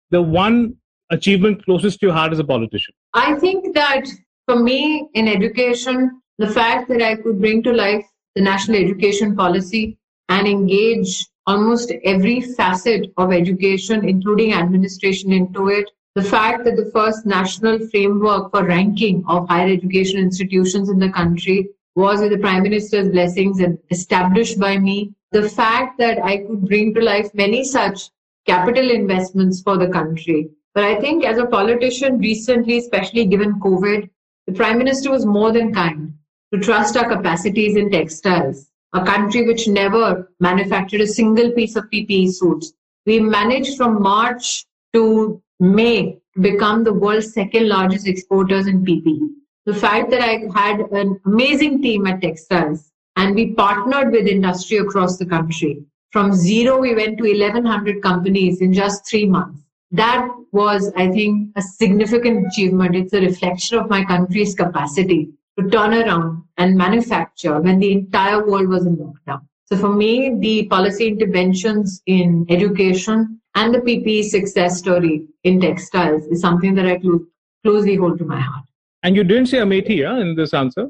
[0.10, 0.76] The one
[1.12, 2.94] achievement closest to your heart as a politician?
[3.14, 4.06] I think that
[4.46, 8.06] for me in education, the fact that I could bring to life
[8.36, 9.98] the national education policy
[10.30, 15.90] and engage almost every facet of education, including administration, into it.
[16.16, 21.10] The fact that the first national framework for ranking of higher education institutions in the
[21.10, 25.14] country was with the Prime Minister's blessings and established by me.
[25.32, 28.10] The fact that I could bring to life many such
[28.46, 30.50] capital investments for the country.
[30.74, 34.10] But I think as a politician recently, especially given COVID,
[34.48, 36.14] the Prime Minister was more than kind
[36.54, 41.86] to trust our capacities in textiles, a country which never manufactured a single piece of
[41.86, 42.74] PPE suits.
[43.06, 49.30] We managed from March to May become the world's second largest exporters in PPE.
[49.68, 54.78] The fact that I had an amazing team at textiles and we partnered with industry
[54.78, 55.84] across the country.
[56.10, 59.62] From zero, we went to 1100 companies in just three months.
[59.92, 62.96] That was, I think, a significant achievement.
[62.96, 68.48] It's a reflection of my country's capacity to turn around and manufacture when the entire
[68.48, 69.42] world was in lockdown.
[69.66, 76.26] So for me, the policy interventions in education and the PPE success story in textiles
[76.28, 77.26] is something that I clo-
[77.64, 78.66] closely hold to my heart.
[79.04, 80.90] And you didn't say Amethi yeah, in this answer?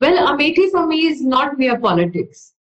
[0.00, 2.54] Well, Amethi for me is not mere politics.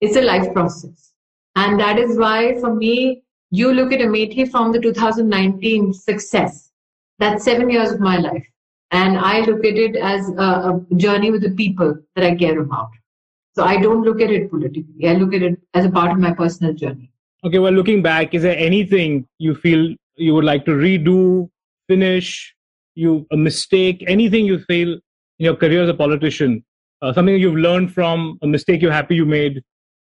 [0.00, 1.12] It's a life process.
[1.56, 6.70] And that is why for me, you look at Amethi from the 2019 success.
[7.18, 8.46] That's seven years of my life.
[8.90, 10.42] And I look at it as a,
[10.90, 12.90] a journey with the people that I care about.
[13.54, 15.08] So I don't look at it politically.
[15.08, 17.10] I look at it as a part of my personal journey.
[17.44, 21.48] Okay, well, looking back, is there anything you feel you would like to redo,
[21.86, 22.54] finish,
[22.94, 26.64] you a mistake, anything you feel in your career as a politician,
[27.00, 29.62] uh, something you've learned from a mistake you're happy you made?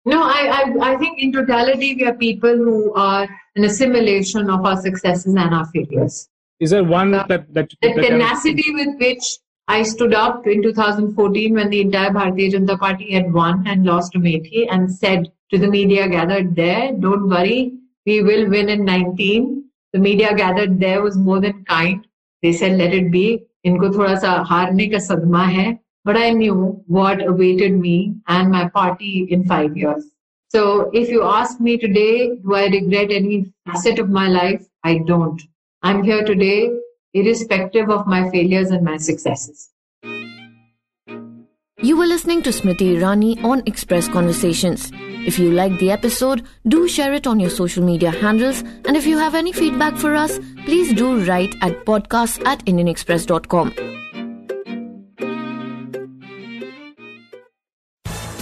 [0.07, 4.64] No, I, I, I think in totality we are people who are an assimilation of
[4.64, 6.31] our successes and our failures.
[6.61, 10.62] Is there one that that, that the that tenacity with which I stood up in
[10.62, 15.59] 2014 when the entire Bharatiya Janata Party had won and lost Amethi and said to
[15.59, 16.93] the media gathered there.
[16.93, 17.73] Don't worry,
[18.07, 19.65] we will win in 19.
[19.93, 22.07] The media gathered there was more than kind.
[22.43, 23.45] They said, let it be.
[23.67, 28.69] Inko थोड़ा sa हारने ka sadma hai, but I knew what awaited me and my
[28.69, 30.05] party in five years.
[30.49, 34.67] So if you ask me today, do I regret any facet of my life?
[34.85, 35.43] I don't.
[35.83, 36.71] I'm here today,
[37.15, 39.71] irrespective of my failures and my successes.
[41.81, 44.91] You were listening to Smriti Irani on Express Conversations.
[45.29, 48.62] If you liked the episode, do share it on your social media handles.
[48.87, 53.74] And if you have any feedback for us, please do write at podcast at indianexpress.com.